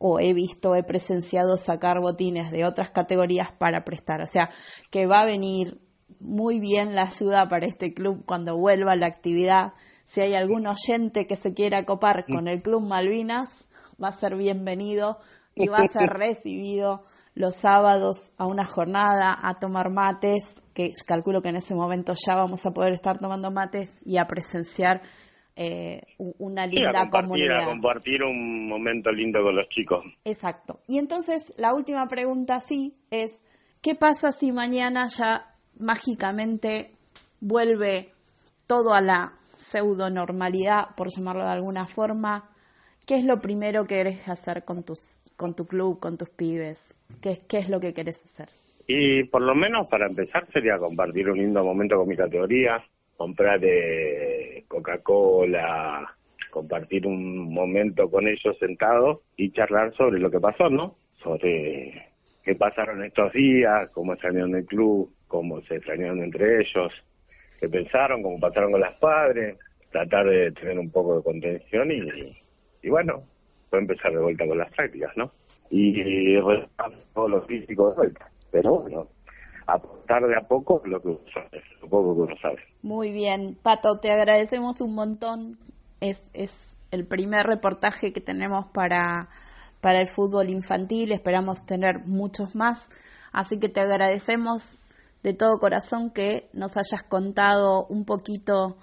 o 0.04 0.20
he 0.20 0.34
visto, 0.34 0.76
he 0.76 0.84
presenciado 0.84 1.58
sacar 1.58 2.00
botines 2.00 2.52
de 2.52 2.66
otras 2.66 2.90
categorías 2.90 3.52
para 3.52 3.84
prestar. 3.84 4.22
O 4.22 4.26
sea, 4.26 4.50
que 4.90 5.06
va 5.06 5.22
a 5.22 5.26
venir 5.26 5.80
muy 6.20 6.60
bien 6.60 6.96
la 6.96 7.04
ayuda 7.04 7.48
para 7.48 7.66
este 7.68 7.94
club 7.94 8.24
cuando 8.26 8.58
vuelva 8.58 8.96
la 8.96 9.08
actividad. 9.08 9.74
Si 10.04 10.22
hay 10.22 10.34
algún 10.34 10.68
oyente 10.68 11.26
que 11.28 11.36
se 11.36 11.54
quiera 11.54 11.86
copar 11.86 12.26
con 12.26 12.48
el 12.48 12.62
Club 12.62 12.86
Malvinas, 12.88 13.68
va 14.02 14.10
a 14.10 14.12
ser 14.12 14.36
bienvenido 14.36 15.20
y 15.56 15.68
va 15.68 15.78
a 15.78 15.86
ser 15.92 16.10
recibido 16.10 17.04
los 17.34 17.56
sábados 17.56 18.18
a 18.38 18.46
una 18.46 18.66
jornada 18.66 19.38
a 19.42 19.58
tomar 19.60 19.90
mates, 19.90 20.62
que 20.74 20.90
calculo 21.08 21.42
que 21.42 21.50
en 21.50 21.56
ese 21.58 21.76
momento 21.76 22.14
ya 22.28 22.36
vamos 22.36 22.66
a 22.66 22.72
poder 22.72 22.94
estar 22.94 23.20
tomando 23.20 23.52
mates 23.52 23.90
y 24.06 24.18
a 24.18 24.26
presenciar 24.26 25.02
eh, 25.56 26.02
una 26.18 26.64
Sí, 26.70 26.78
a 26.78 26.82
linda 26.82 27.00
compartir, 27.02 27.30
comunidad. 27.30 27.62
a 27.62 27.66
compartir 27.66 28.24
un 28.24 28.68
momento 28.68 29.12
lindo 29.12 29.42
con 29.44 29.56
los 29.56 29.68
chicos. 29.70 30.04
Exacto. 30.26 30.80
Y 30.88 30.98
entonces 30.98 31.54
la 31.58 31.74
última 31.74 32.08
pregunta 32.08 32.60
sí 32.60 32.98
es, 33.12 33.32
¿qué 33.82 33.96
pasa 33.96 34.32
si 34.32 34.52
mañana 34.52 35.08
ya 35.08 35.51
mágicamente 35.80 36.92
vuelve 37.40 38.12
todo 38.68 38.94
a 38.94 39.02
la 39.02 39.34
pseudo 39.58 40.10
normalidad, 40.10 40.96
por 40.96 41.08
llamarlo 41.10 41.44
de 41.44 41.52
alguna 41.52 41.86
forma? 41.88 42.50
¿Qué 43.06 43.16
es 43.16 43.26
lo 43.26 43.40
primero 43.40 43.86
que 43.86 43.96
querés 43.96 44.30
hacer 44.30 44.64
con 44.64 44.84
tus 44.84 45.22
con 45.36 45.56
tu 45.56 45.66
club, 45.66 46.00
con 46.00 46.18
tus 46.18 46.30
pibes? 46.30 46.96
¿Qué, 47.22 47.40
qué 47.50 47.58
es 47.58 47.70
lo 47.70 47.80
que 47.80 47.94
querés 47.94 48.24
hacer? 48.24 48.50
Y 48.88 49.24
por 49.24 49.42
lo 49.42 49.56
menos 49.56 49.88
para 49.90 50.08
empezar 50.08 50.46
sería 50.52 50.78
compartir 50.78 51.30
un 51.30 51.38
lindo 51.38 51.64
momento 51.64 51.98
con 51.98 52.08
mi 52.08 52.16
categoría, 52.16 52.84
comprar 53.18 53.60
eh, 53.64 54.66
Coca-Cola, 54.68 56.16
compartir 56.52 57.08
un 57.08 57.54
momento 57.54 58.10
con 58.10 58.28
ellos 58.28 58.58
sentados 58.60 59.22
y 59.38 59.52
charlar 59.52 59.96
sobre 59.96 60.20
lo 60.20 60.30
que 60.30 60.40
pasó, 60.40 60.70
¿no? 60.70 60.96
Sobre 61.24 62.10
qué 62.44 62.56
pasaron 62.56 63.04
estos 63.04 63.32
días, 63.34 63.90
cómo 63.94 64.14
extrañaron 64.14 64.56
el 64.56 64.66
club, 64.66 65.10
cómo 65.32 65.62
se 65.62 65.76
extrañaron 65.76 66.24
entre 66.24 66.60
ellos, 66.60 66.92
qué 67.60 67.70
pensaron, 67.70 68.22
cómo 68.22 68.40
pasaron 68.40 68.72
con 68.74 68.82
las 68.82 69.00
padres, 69.00 69.58
tratar 69.92 70.26
de 70.28 70.52
tener 70.52 70.78
un 70.78 70.90
poco 70.90 71.18
de 71.18 71.24
contención 71.24 71.92
y, 71.92 72.02
y 72.84 72.90
bueno, 72.90 73.22
puede 73.70 73.84
empezar 73.84 74.12
de 74.12 74.20
vuelta 74.20 74.46
con 74.46 74.58
las 74.58 74.72
prácticas, 74.74 75.16
¿no? 75.16 75.32
y 75.72 76.36
retomar 76.36 76.92
todo 77.14 77.30
lo 77.30 77.42
físico 77.44 77.90
de 77.90 77.96
vuelta. 77.96 78.30
Pero 78.52 78.82
bueno, 78.82 79.08
aportar 79.66 80.22
de 80.28 80.36
a 80.36 80.42
poco 80.42 80.82
lo 80.86 81.02
que 81.02 81.08
uno 81.08 81.20
sabe, 81.34 81.64
lo 81.82 81.88
poco 81.88 82.14
que 82.14 82.22
uno 82.22 82.36
sabe. 82.42 82.60
Muy 82.84 83.12
bien, 83.12 83.58
Pato, 83.64 83.98
te 84.00 84.12
agradecemos 84.12 84.82
un 84.82 84.94
montón. 84.94 85.58
Es, 86.02 86.30
es 86.34 86.76
el 86.92 87.08
primer 87.08 87.46
reportaje 87.46 88.12
que 88.12 88.20
tenemos 88.20 88.68
para, 88.68 89.30
para 89.80 90.02
el 90.02 90.08
fútbol 90.08 90.50
infantil. 90.50 91.14
Esperamos 91.14 91.66
tener 91.66 92.02
muchos 92.06 92.56
más. 92.56 92.90
Así 93.32 93.58
que 93.58 93.70
te 93.70 93.80
agradecemos 93.80 94.81
de 95.24 95.34
todo 95.34 95.60
corazón 95.60 96.12
que 96.12 96.50
nos 96.54 96.78
hayas 96.78 97.04
contado 97.04 97.86
un 97.88 98.06
poquito 98.06 98.78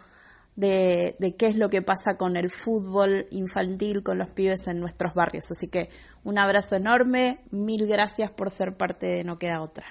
de, 0.57 1.14
de, 1.18 1.37
qué 1.37 1.46
es 1.46 1.57
lo 1.57 1.68
que 1.68 1.83
pasa 1.83 2.16
con 2.16 2.37
el 2.37 2.51
fútbol 2.51 3.27
infantil, 3.31 4.03
con 4.03 4.18
los 4.18 4.31
pibes 4.31 4.66
en 4.66 4.81
nuestros 4.81 5.14
barrios. 5.14 5.51
Así 5.51 5.68
que 5.70 5.88
un 6.24 6.38
abrazo 6.38 6.77
enorme, 6.77 7.38
mil 7.53 7.87
gracias 7.87 8.33
por 8.33 8.51
ser 8.51 8.77
parte 8.77 9.07
de 9.07 9.24
No 9.24 9.38
Queda 9.38 9.62
Otra. 9.62 9.87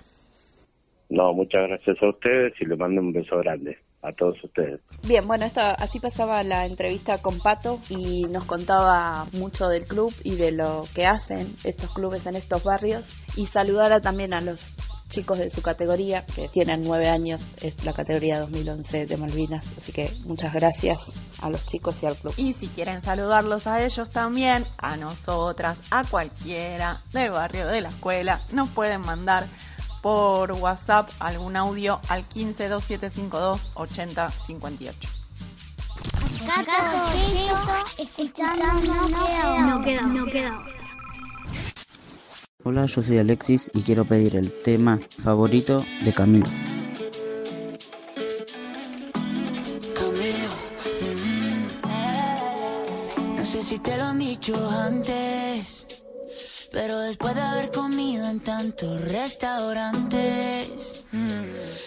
No, 1.09 1.33
muchas 1.33 1.67
gracias 1.69 1.97
a 2.01 2.09
ustedes 2.09 2.53
y 2.59 2.65
les 2.65 2.77
mando 2.77 2.99
un 2.99 3.13
beso 3.13 3.37
grande 3.37 3.77
a 4.01 4.11
todos 4.11 4.41
ustedes. 4.43 4.81
Bien, 5.07 5.25
bueno, 5.25 5.45
esta, 5.45 5.71
así 5.73 5.99
pasaba 5.99 6.43
la 6.43 6.65
entrevista 6.65 7.21
con 7.21 7.39
Pato 7.39 7.79
y 7.89 8.25
nos 8.31 8.45
contaba 8.45 9.25
mucho 9.33 9.69
del 9.69 9.85
club 9.85 10.13
y 10.23 10.35
de 10.35 10.51
lo 10.51 10.83
que 10.93 11.05
hacen 11.05 11.39
estos 11.63 11.93
clubes 11.93 12.27
en 12.27 12.35
estos 12.35 12.63
barrios 12.63 13.07
y 13.37 13.45
saludara 13.45 14.01
también 14.01 14.33
a 14.33 14.41
los 14.41 14.77
chicos 15.09 15.37
de 15.37 15.49
su 15.49 15.61
categoría, 15.61 16.25
que 16.25 16.47
tienen 16.49 16.83
nueve 16.83 17.09
años, 17.09 17.53
es 17.61 17.83
la 17.83 17.93
categoría 17.93 18.39
2011 18.39 19.05
de 19.05 19.17
Malvinas, 19.17 19.65
así 19.77 19.91
que 19.91 20.11
muchas 20.25 20.53
gracias 20.53 21.11
a 21.41 21.49
los 21.49 21.65
chicos 21.65 22.03
y 22.03 22.05
al 22.05 22.15
club. 22.15 22.33
Y 22.37 22.53
si 22.53 22.67
quieren 22.67 23.01
saludarlos 23.01 23.67
a 23.67 23.83
ellos 23.83 24.09
también, 24.09 24.65
a 24.77 24.97
nosotras, 24.97 25.77
a 25.91 26.03
cualquiera 26.03 27.03
del 27.13 27.31
barrio 27.31 27.67
de 27.67 27.81
la 27.81 27.89
escuela, 27.89 28.39
nos 28.51 28.69
pueden 28.69 29.01
mandar 29.01 29.45
por 30.01 30.51
WhatsApp 30.53 31.09
algún 31.19 31.55
audio 31.55 31.99
al 32.07 32.25
15 32.27 32.69
2752 32.69 33.71
80 33.75 34.31
58. 34.31 35.09
No 39.65 39.83
queda, 39.83 40.01
no 40.01 40.25
queda. 40.25 40.76
Hola, 42.69 42.85
yo 42.85 43.01
soy 43.01 43.17
Alexis 43.17 43.71
y 43.73 43.81
quiero 43.81 44.03
pedir 44.03 44.35
el 44.35 44.61
tema 44.61 44.99
favorito 45.23 45.77
de 46.03 46.11
Camilo. 46.11 46.47
No 53.37 53.45
sé 53.45 53.63
si 53.63 53.79
te 53.79 53.95
lo 53.95 54.03
han 54.03 54.19
dicho 54.19 54.53
antes, 54.69 55.87
pero 56.73 56.99
después 56.99 57.35
de 57.35 57.41
haber 57.41 57.71
comido 57.71 58.29
en 58.29 58.41
tantos 58.41 58.99
restaurantes, 59.13 61.05
mm, 61.13 61.86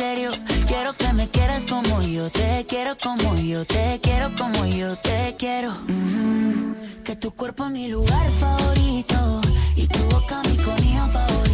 Quiero 0.00 0.94
que 0.94 1.12
me 1.12 1.28
quieras 1.28 1.66
como 1.66 2.00
yo 2.00 2.30
te 2.30 2.64
quiero, 2.66 2.96
como 2.96 3.34
yo 3.36 3.66
te 3.66 4.00
quiero, 4.00 4.34
como 4.34 4.64
yo 4.64 4.96
te 4.96 5.36
quiero. 5.38 5.72
Mm, 5.72 7.02
que 7.04 7.16
tu 7.16 7.32
cuerpo 7.32 7.66
es 7.66 7.70
mi 7.70 7.88
lugar 7.88 8.30
favorito. 8.40 9.42
Y 9.76 9.86
tu 9.86 9.98
boca 10.04 10.40
mi 10.44 10.56
comida 10.56 11.06
favorita. 11.06 11.49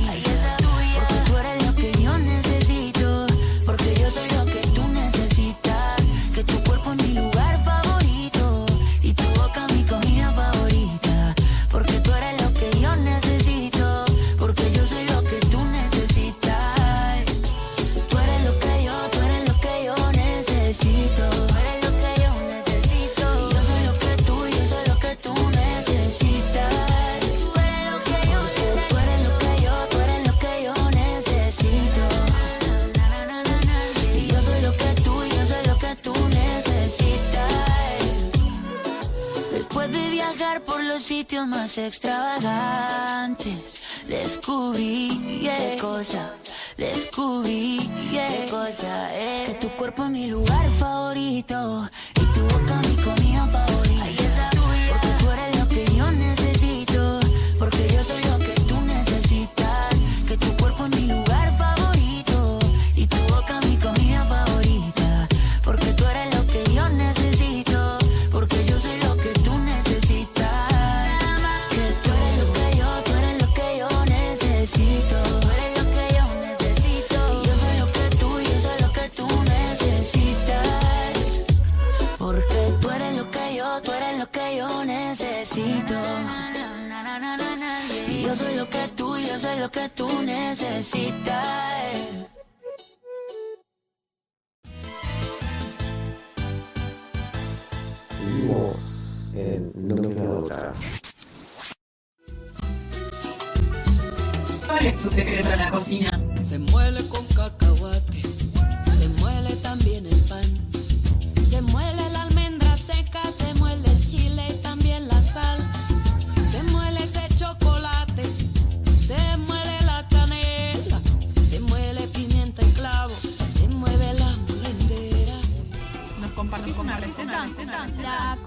Sitios 41.07 41.47
más 41.47 41.79
extravagantes, 41.79 44.05
descubrí 44.09 45.41
yeah, 45.41 45.77
cosa, 45.81 46.35
descubrí 46.77 47.79
yeah, 48.11 48.45
cosa 48.51 49.17
es 49.17 49.51
que 49.51 49.55
tu 49.55 49.69
cuerpo 49.77 50.03
es 50.03 50.11
mi 50.11 50.27
lugar 50.27 50.69
favorito 50.81 51.89
y 52.21 52.25
tu 52.35 52.41
boca 52.41 52.81
mi 52.89 52.97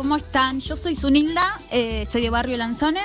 ¿cómo 0.09 0.17
están? 0.17 0.59
Yo 0.59 0.75
soy 0.75 0.95
Sunilda, 0.95 1.59
eh, 1.69 2.03
soy 2.11 2.23
de 2.23 2.31
Barrio 2.31 2.57
Lanzone 2.57 2.99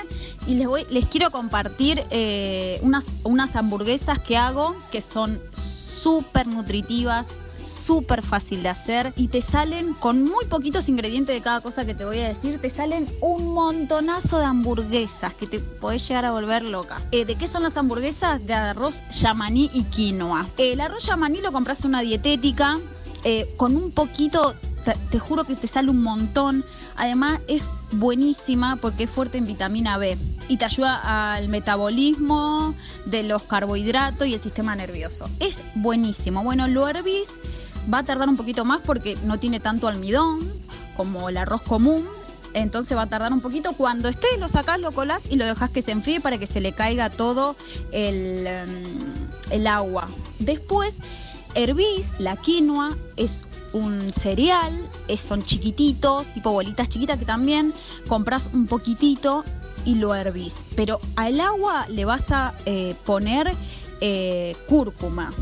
y 0.47 0.55
les, 0.55 0.67
voy, 0.67 0.87
les 0.89 1.05
quiero 1.05 1.31
compartir 1.31 2.03
eh, 2.09 2.79
unas, 2.81 3.09
unas 3.25 3.57
hamburguesas 3.57 4.19
que 4.21 4.39
hago 4.39 4.75
que 4.91 5.03
son 5.03 5.39
súper 5.53 6.47
nutritivas, 6.47 7.27
súper 7.57 8.23
fácil 8.23 8.63
de 8.63 8.71
hacer 8.71 9.13
y 9.17 9.29
te 9.29 9.43
salen 9.43 9.93
con 9.93 10.25
muy 10.25 10.47
poquitos 10.47 10.89
ingredientes 10.89 11.37
de 11.37 11.43
cada 11.43 11.61
cosa 11.61 11.85
que 11.85 11.95
te 11.95 12.07
voy 12.07 12.21
a 12.21 12.29
decir, 12.29 12.59
te 12.59 12.71
salen 12.71 13.07
un 13.21 13.53
montonazo 13.53 14.39
de 14.39 14.47
hamburguesas 14.47 15.35
que 15.35 15.47
te 15.47 15.59
podés 15.59 16.09
llegar 16.09 16.25
a 16.25 16.33
volver 16.33 16.63
loca. 16.63 17.03
Eh, 17.11 17.27
¿De 17.27 17.35
qué 17.35 17.47
son 17.47 17.65
las 17.65 17.77
hamburguesas? 17.77 18.47
De 18.47 18.55
arroz 18.55 19.03
yamaní 19.11 19.71
y 19.75 19.85
quinoa. 19.85 20.47
el 20.57 20.81
arroz 20.81 21.05
yamaní 21.05 21.43
lo 21.43 21.53
compras 21.53 21.85
en 21.85 21.91
una 21.91 22.01
dietética 22.01 22.79
con 23.57 23.75
un 23.75 23.91
poquito 23.91 24.55
te, 25.11 25.19
juro 25.19 25.45
que 25.45 25.57
te 25.57 25.69
sale 25.69 25.91
un 25.91 26.03
montón. 26.03 26.65
Además 26.97 27.41
es 27.49 27.63
buenísima 27.93 28.77
porque 28.77 29.05
es 29.05 29.11
fuerte 29.11 29.39
en 29.39 29.47
vitamina 29.47 29.99
B 29.99 30.17
y 30.49 30.57
te 30.57 30.65
ayuda 30.65 31.35
al 31.35 31.49
metabolismo 31.49 32.75
de 33.07 33.23
los 33.23 33.43
carbohidratos 33.43 34.27
y 34.27 34.35
el 34.35 34.41
sistema 34.41 34.77
nervioso. 34.77 35.29
Es 35.41 35.63
buenísimo. 35.75 36.43
Bueno, 36.43 36.69
lo 36.69 36.89
hervís, 36.89 37.35
va 37.93 37.99
a 37.99 38.05
tardar 38.05 38.29
un 38.29 38.37
poquito 38.37 38.65
más 38.65 38.81
porque 38.85 39.17
no 39.25 39.39
tiene 39.39 39.61
tanto 39.61 39.89
almidón 39.89 40.41
como 40.97 41.29
el 41.29 41.37
arroz 41.37 41.63
común. 41.63 42.07
Entonces 42.53 42.97
va 42.97 43.03
a 43.03 43.07
tardar 43.09 43.33
un 43.33 43.41
poquito. 43.41 43.73
Cuando 43.73 44.09
esté, 44.09 44.29
lo 44.39 44.49
sacás, 44.49 44.79
lo 44.79 44.93
colás 44.93 45.23
y 45.29 45.37
lo 45.37 45.45
dejas 45.45 45.71
que 45.71 45.83
se 45.83 45.91
enfríe 45.91 46.21
para 46.21 46.39
que 46.39 46.47
se 46.47 46.61
le 46.61 46.73
caiga 46.73 47.11
todo 47.11 47.57
el, 47.91 48.47
em, 48.47 48.85
el 49.51 49.67
agua. 49.67 50.07
Después 50.39 50.97
hervís 51.55 52.13
la 52.19 52.37
quinoa, 52.37 52.97
es 53.17 53.43
un 53.73 54.13
cereal, 54.13 54.73
son 55.17 55.43
chiquititos, 55.43 56.27
tipo 56.29 56.53
bolitas 56.53 56.89
chiquitas 56.89 57.19
que 57.19 57.25
también 57.25 57.73
compras 58.09 58.49
un 58.53 58.67
poquitito 58.67 59.45
y 59.85 59.97
lo 59.97 60.15
hervís. 60.15 60.59
Pero 60.77 61.01
al 61.17 61.41
agua 61.41 61.87
le 61.89 62.05
vas 62.05 62.31
a 62.31 62.55
eh, 62.67 62.95
poner 63.05 63.53
eh, 64.01 64.57
cúrcuma. 64.69 65.33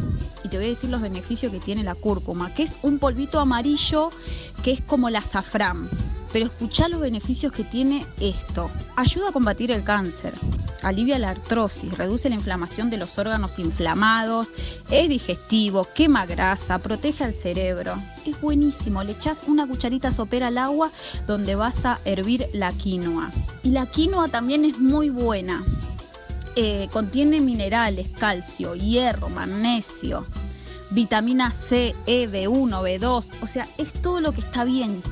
Y 0.44 0.48
te 0.48 0.56
voy 0.56 0.66
a 0.66 0.68
decir 0.70 0.90
los 0.90 1.00
beneficios 1.00 1.52
que 1.52 1.60
tiene 1.60 1.82
la 1.82 1.94
cúrcuma, 1.94 2.52
que 2.54 2.62
es 2.62 2.76
un 2.82 2.98
polvito 2.98 3.38
amarillo 3.38 4.10
que 4.62 4.72
es 4.72 4.80
como 4.80 5.10
la 5.10 5.18
azafrán. 5.18 5.88
Pero 6.32 6.46
escuchá 6.46 6.88
los 6.88 7.00
beneficios 7.00 7.52
que 7.52 7.64
tiene 7.64 8.06
esto. 8.20 8.70
Ayuda 8.96 9.28
a 9.28 9.32
combatir 9.32 9.70
el 9.70 9.84
cáncer, 9.84 10.32
alivia 10.82 11.18
la 11.18 11.30
artrosis, 11.30 11.96
reduce 11.96 12.28
la 12.28 12.36
inflamación 12.36 12.90
de 12.90 12.96
los 12.96 13.18
órganos 13.18 13.58
inflamados, 13.58 14.48
es 14.90 15.08
digestivo, 15.08 15.86
quema 15.94 16.24
grasa, 16.26 16.78
protege 16.78 17.24
al 17.24 17.34
cerebro. 17.34 17.94
Es 18.26 18.40
buenísimo, 18.40 19.04
le 19.04 19.12
echas 19.12 19.42
una 19.46 19.66
cucharita 19.66 20.10
sopera 20.10 20.48
al 20.48 20.58
agua 20.58 20.90
donde 21.26 21.54
vas 21.54 21.84
a 21.84 22.00
hervir 22.04 22.46
la 22.52 22.72
quinoa. 22.72 23.30
Y 23.62 23.70
la 23.70 23.86
quinoa 23.86 24.28
también 24.28 24.64
es 24.64 24.78
muy 24.78 25.10
buena. 25.10 25.62
Eh, 26.56 26.88
contiene 26.92 27.40
minerales, 27.40 28.08
calcio, 28.18 28.74
hierro, 28.74 29.30
magnesio, 29.30 30.26
vitamina 30.90 31.50
C, 31.50 31.94
E, 32.06 32.28
B1, 32.28 32.70
B2, 32.82 33.26
o 33.40 33.46
sea, 33.46 33.66
es 33.78 33.92
todo 33.94 34.20
lo 34.20 34.32
que 34.32 34.40
está 34.40 34.64
bien. 34.64 35.02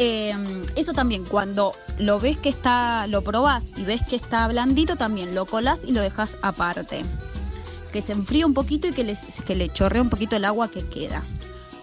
Em, 0.00 0.62
eso 0.76 0.92
también, 0.92 1.24
cuando 1.24 1.74
lo 1.98 2.20
ves 2.20 2.38
que 2.38 2.48
está, 2.48 3.08
lo 3.08 3.22
probás 3.22 3.64
y 3.76 3.82
ves 3.82 4.00
que 4.08 4.14
está 4.14 4.46
blandito, 4.46 4.94
también 4.94 5.34
lo 5.34 5.44
colas 5.44 5.82
y 5.84 5.90
lo 5.90 6.00
dejas 6.00 6.38
aparte. 6.40 7.02
Que 7.92 8.00
se 8.00 8.12
enfríe 8.12 8.44
un 8.44 8.54
poquito 8.54 8.86
y 8.86 8.92
que 8.92 9.02
le, 9.02 9.18
que 9.44 9.56
le 9.56 9.68
chorre 9.70 10.00
un 10.00 10.08
poquito 10.08 10.36
el 10.36 10.44
agua 10.44 10.68
que 10.68 10.86
queda. 10.86 11.24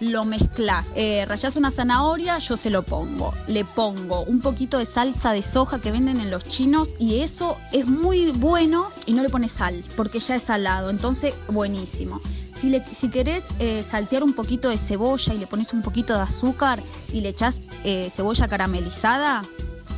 Lo 0.00 0.24
mezclas, 0.24 0.90
eh, 0.94 1.26
rayas 1.26 1.56
una 1.56 1.70
zanahoria, 1.70 2.38
yo 2.38 2.56
se 2.56 2.70
lo 2.70 2.82
pongo. 2.82 3.34
Le 3.48 3.66
pongo 3.66 4.22
un 4.22 4.40
poquito 4.40 4.78
de 4.78 4.86
salsa 4.86 5.32
de 5.32 5.42
soja 5.42 5.78
que 5.78 5.92
venden 5.92 6.18
en 6.18 6.30
los 6.30 6.46
chinos 6.46 6.88
y 6.98 7.20
eso 7.20 7.58
es 7.70 7.86
muy 7.86 8.30
bueno 8.30 8.86
y 9.04 9.12
no 9.12 9.22
le 9.22 9.28
pones 9.28 9.52
sal 9.52 9.84
porque 9.94 10.20
ya 10.20 10.36
es 10.36 10.44
salado, 10.44 10.88
entonces 10.88 11.34
buenísimo. 11.48 12.22
Si, 12.60 13.08
querés 13.10 13.44
eh, 13.58 13.82
saltear 13.82 14.22
un 14.22 14.32
poquito 14.32 14.68
de 14.68 14.78
cebolla 14.78 15.34
y 15.34 15.38
le 15.38 15.46
pones 15.46 15.72
un 15.72 15.82
poquito 15.82 16.14
de 16.14 16.20
azúcar 16.20 16.80
y 17.12 17.20
le 17.20 17.28
echás 17.28 17.60
eh, 17.84 18.08
cebolla 18.10 18.48
caramelizada, 18.48 19.44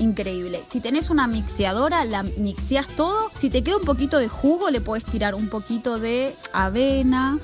increíble. 0.00 0.60
Si 0.70 0.80
tenés 0.80 1.10
una 1.10 1.26
mixeadora, 1.26 2.04
la 2.04 2.22
mixeas 2.22 2.88
todo. 2.88 3.30
Si 3.38 3.50
te 3.50 3.62
queda 3.62 3.76
un 3.76 3.84
poquito 3.84 4.18
de 4.18 4.28
jugo, 4.28 4.70
le 4.70 4.80
podés 4.80 5.04
tirar 5.04 5.34
un 5.34 5.48
poquito 5.48 5.98
de 5.98 6.34
avena. 6.52 7.38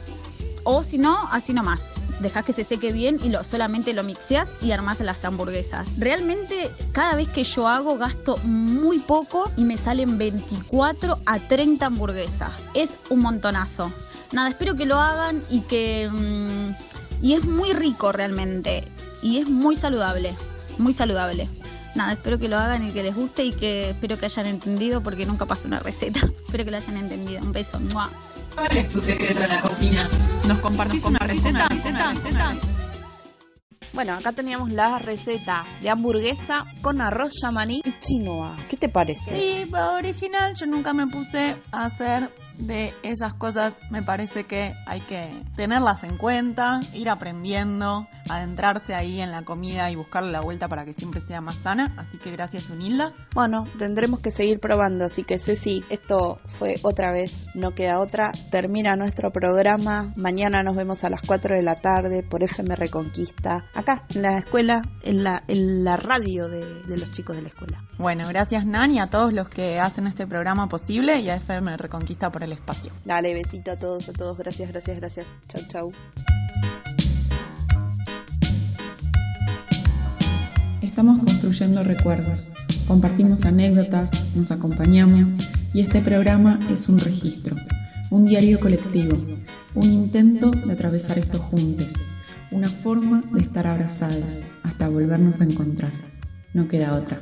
O 0.64 0.82
si 0.82 0.98
no, 0.98 1.28
así 1.30 1.52
nomás. 1.52 1.90
Dejás 2.20 2.44
que 2.44 2.52
se 2.52 2.64
seque 2.64 2.92
bien 2.92 3.18
y 3.22 3.28
lo, 3.28 3.44
solamente 3.44 3.92
lo 3.92 4.02
mixeas 4.02 4.54
y 4.62 4.72
armás 4.72 5.00
las 5.00 5.24
hamburguesas. 5.24 5.86
Realmente, 5.98 6.70
cada 6.92 7.14
vez 7.16 7.28
que 7.28 7.44
yo 7.44 7.68
hago, 7.68 7.98
gasto 7.98 8.38
muy 8.44 8.98
poco 8.98 9.50
y 9.56 9.64
me 9.64 9.76
salen 9.76 10.16
24 10.16 11.18
a 11.26 11.38
30 11.38 11.86
hamburguesas. 11.86 12.52
Es 12.74 12.98
un 13.10 13.20
montonazo 13.20 13.92
nada, 14.34 14.50
espero 14.50 14.74
que 14.74 14.84
lo 14.84 14.98
hagan 14.98 15.42
y 15.48 15.60
que... 15.62 16.10
Mm, 16.12 16.74
y 17.22 17.34
es 17.34 17.44
muy 17.44 17.72
rico 17.72 18.12
realmente. 18.12 18.84
Y 19.22 19.38
es 19.38 19.48
muy 19.48 19.76
saludable. 19.76 20.34
Muy 20.76 20.92
saludable. 20.92 21.48
Nada, 21.94 22.12
espero 22.12 22.38
que 22.38 22.48
lo 22.48 22.58
hagan 22.58 22.86
y 22.86 22.92
que 22.92 23.02
les 23.02 23.14
guste 23.14 23.44
y 23.44 23.52
que 23.52 23.90
espero 23.90 24.18
que 24.18 24.26
hayan 24.26 24.46
entendido 24.46 25.00
porque 25.02 25.24
nunca 25.24 25.46
pasó 25.46 25.68
una 25.68 25.78
receta. 25.78 26.20
espero 26.46 26.64
que 26.64 26.70
lo 26.70 26.76
hayan 26.76 26.96
entendido. 26.96 27.40
Un 27.40 27.52
beso. 27.52 27.80
¿Cuál 28.54 28.76
es 28.76 28.88
tu 28.88 29.00
secreto 29.00 29.40
en 29.40 29.48
la 29.48 29.60
cocina? 29.60 30.08
¿Nos 30.46 30.58
compartís 30.58 31.04
una 31.04 31.20
receta? 31.20 31.68
receta, 31.68 32.12
receta. 32.12 32.54
Bueno, 33.92 34.14
acá 34.14 34.32
teníamos 34.32 34.72
la 34.72 34.98
receta 34.98 35.64
de 35.80 35.88
hamburguesa 35.88 36.64
con 36.82 37.00
arroz 37.00 37.34
yamaní 37.40 37.80
y 37.84 37.92
quinoa. 37.92 38.56
¿Qué 38.68 38.76
te 38.76 38.88
parece? 38.88 39.64
Sí, 39.64 39.72
original. 39.72 40.54
Yo 40.56 40.66
nunca 40.66 40.92
me 40.92 41.06
puse 41.06 41.56
a 41.70 41.86
hacer 41.86 42.28
de 42.58 42.94
esas 43.02 43.34
cosas 43.34 43.78
me 43.90 44.02
parece 44.02 44.44
que 44.44 44.74
hay 44.86 45.00
que 45.02 45.30
tenerlas 45.56 46.04
en 46.04 46.16
cuenta, 46.16 46.80
ir 46.92 47.08
aprendiendo, 47.10 48.06
adentrarse 48.28 48.94
ahí 48.94 49.20
en 49.20 49.30
la 49.30 49.42
comida 49.42 49.90
y 49.90 49.96
buscarle 49.96 50.32
la 50.32 50.40
vuelta 50.40 50.68
para 50.68 50.84
que 50.84 50.94
siempre 50.94 51.20
sea 51.20 51.40
más 51.40 51.56
sana. 51.56 51.92
Así 51.96 52.18
que 52.18 52.30
gracias 52.30 52.70
Unilda. 52.70 53.12
Bueno, 53.34 53.66
tendremos 53.78 54.20
que 54.20 54.30
seguir 54.30 54.60
probando, 54.60 55.04
así 55.04 55.24
que 55.24 55.38
Ceci, 55.38 55.82
esto 55.90 56.38
fue 56.46 56.76
otra 56.82 57.12
vez, 57.12 57.48
no 57.54 57.72
queda 57.72 58.00
otra. 58.00 58.32
Termina 58.50 58.96
nuestro 58.96 59.30
programa, 59.30 60.12
mañana 60.16 60.62
nos 60.62 60.76
vemos 60.76 61.04
a 61.04 61.10
las 61.10 61.22
4 61.22 61.56
de 61.56 61.62
la 61.62 61.74
tarde 61.74 62.22
por 62.22 62.42
FM 62.42 62.76
Reconquista, 62.76 63.64
acá 63.74 64.04
en 64.14 64.22
la 64.22 64.38
escuela, 64.38 64.82
en 65.02 65.24
la, 65.24 65.42
en 65.48 65.84
la 65.84 65.96
radio 65.96 66.48
de, 66.48 66.82
de 66.84 66.96
los 66.96 67.10
chicos 67.10 67.36
de 67.36 67.42
la 67.42 67.48
escuela. 67.48 67.84
Bueno, 67.98 68.24
gracias 68.28 68.66
Nani, 68.66 69.00
a 69.00 69.08
todos 69.08 69.32
los 69.32 69.48
que 69.48 69.78
hacen 69.78 70.06
este 70.06 70.26
programa 70.26 70.68
posible 70.68 71.20
y 71.20 71.30
a 71.30 71.36
FM 71.36 71.76
Reconquista 71.76 72.30
por 72.30 72.43
el 72.44 72.52
espacio. 72.52 72.92
Dale, 73.04 73.34
besito 73.34 73.72
a 73.72 73.76
todos, 73.76 74.08
a 74.08 74.12
todos. 74.12 74.38
Gracias, 74.38 74.70
gracias, 74.70 74.96
gracias. 74.96 75.30
Chau, 75.48 75.62
chau. 75.68 75.92
Estamos 80.82 81.18
construyendo 81.18 81.82
recuerdos, 81.82 82.50
compartimos 82.86 83.44
anécdotas, 83.44 84.12
nos 84.36 84.52
acompañamos 84.52 85.34
y 85.72 85.80
este 85.80 86.00
programa 86.00 86.60
es 86.70 86.88
un 86.88 87.00
registro, 87.00 87.56
un 88.12 88.24
diario 88.24 88.60
colectivo, 88.60 89.18
un 89.74 89.92
intento 89.92 90.52
de 90.52 90.72
atravesar 90.72 91.18
estos 91.18 91.40
juntos, 91.40 91.94
una 92.52 92.68
forma 92.68 93.24
de 93.32 93.40
estar 93.40 93.66
abrazados 93.66 94.44
hasta 94.62 94.88
volvernos 94.88 95.40
a 95.40 95.44
encontrar. 95.44 95.90
No 96.52 96.68
queda 96.68 96.94
otra. 96.94 97.20